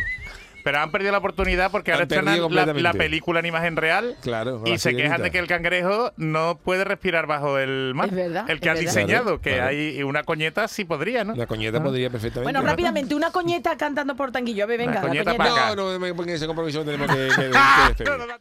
Pero 0.62 0.78
han 0.78 0.90
perdido 0.90 1.12
la 1.12 1.18
oportunidad 1.18 1.70
porque 1.70 1.90
ahora 1.90 2.02
Han 2.02 2.08
perdido 2.08 2.20
estrenan 2.20 2.36
la, 2.54 2.64
completamente. 2.66 2.98
película 2.98 3.40
en 3.40 3.46
imagen 3.46 3.76
real 3.76 4.14
Claro, 4.20 4.62
y 4.66 4.76
se 4.76 4.94
quejan 4.94 5.22
de 5.22 5.30
que 5.30 5.38
el 5.38 5.46
cangrejo 5.46 6.12
no 6.18 6.58
puede 6.62 6.84
respirar 6.84 7.26
bajo 7.26 7.58
el 7.58 7.92
mar. 7.94 8.08
Es 8.10 8.14
verdad, 8.14 8.44
el 8.46 8.60
que 8.60 8.68
es 8.68 8.70
han 8.70 8.76
verdad. 8.76 8.90
diseñado, 8.94 9.24
Claro, 9.24 9.40
que 9.40 9.52
claro. 9.54 9.68
hay 9.68 10.02
una 10.02 10.22
coñeta 10.22 10.68
sí 10.68 10.84
podría, 10.84 11.24
¿no? 11.24 11.34
La 11.34 11.46
coñeta 11.46 11.82
podría 11.82 12.10
perfectamente. 12.10 12.52
Bueno, 12.52 12.60
rápidamente, 12.60 13.14
una 13.14 13.30
coñeta 13.30 13.74
cantando 13.78 14.14
por 14.16 14.32
tanguillo. 14.32 14.64
A 14.64 14.66
ver, 14.66 14.78
venga, 14.80 14.94
La 14.96 15.00
coñeta 15.00 15.34
coñeta. 15.34 15.74
No, 15.74 15.92
no 15.94 15.98
me 15.98 16.12
pongan 16.12 16.34
ese 16.34 16.46
compromiso, 16.46 16.84
tenemos 16.84 17.06
que, 17.08 17.28
que- 17.28 17.34
que 17.96 18.04
despedir. 18.04 18.34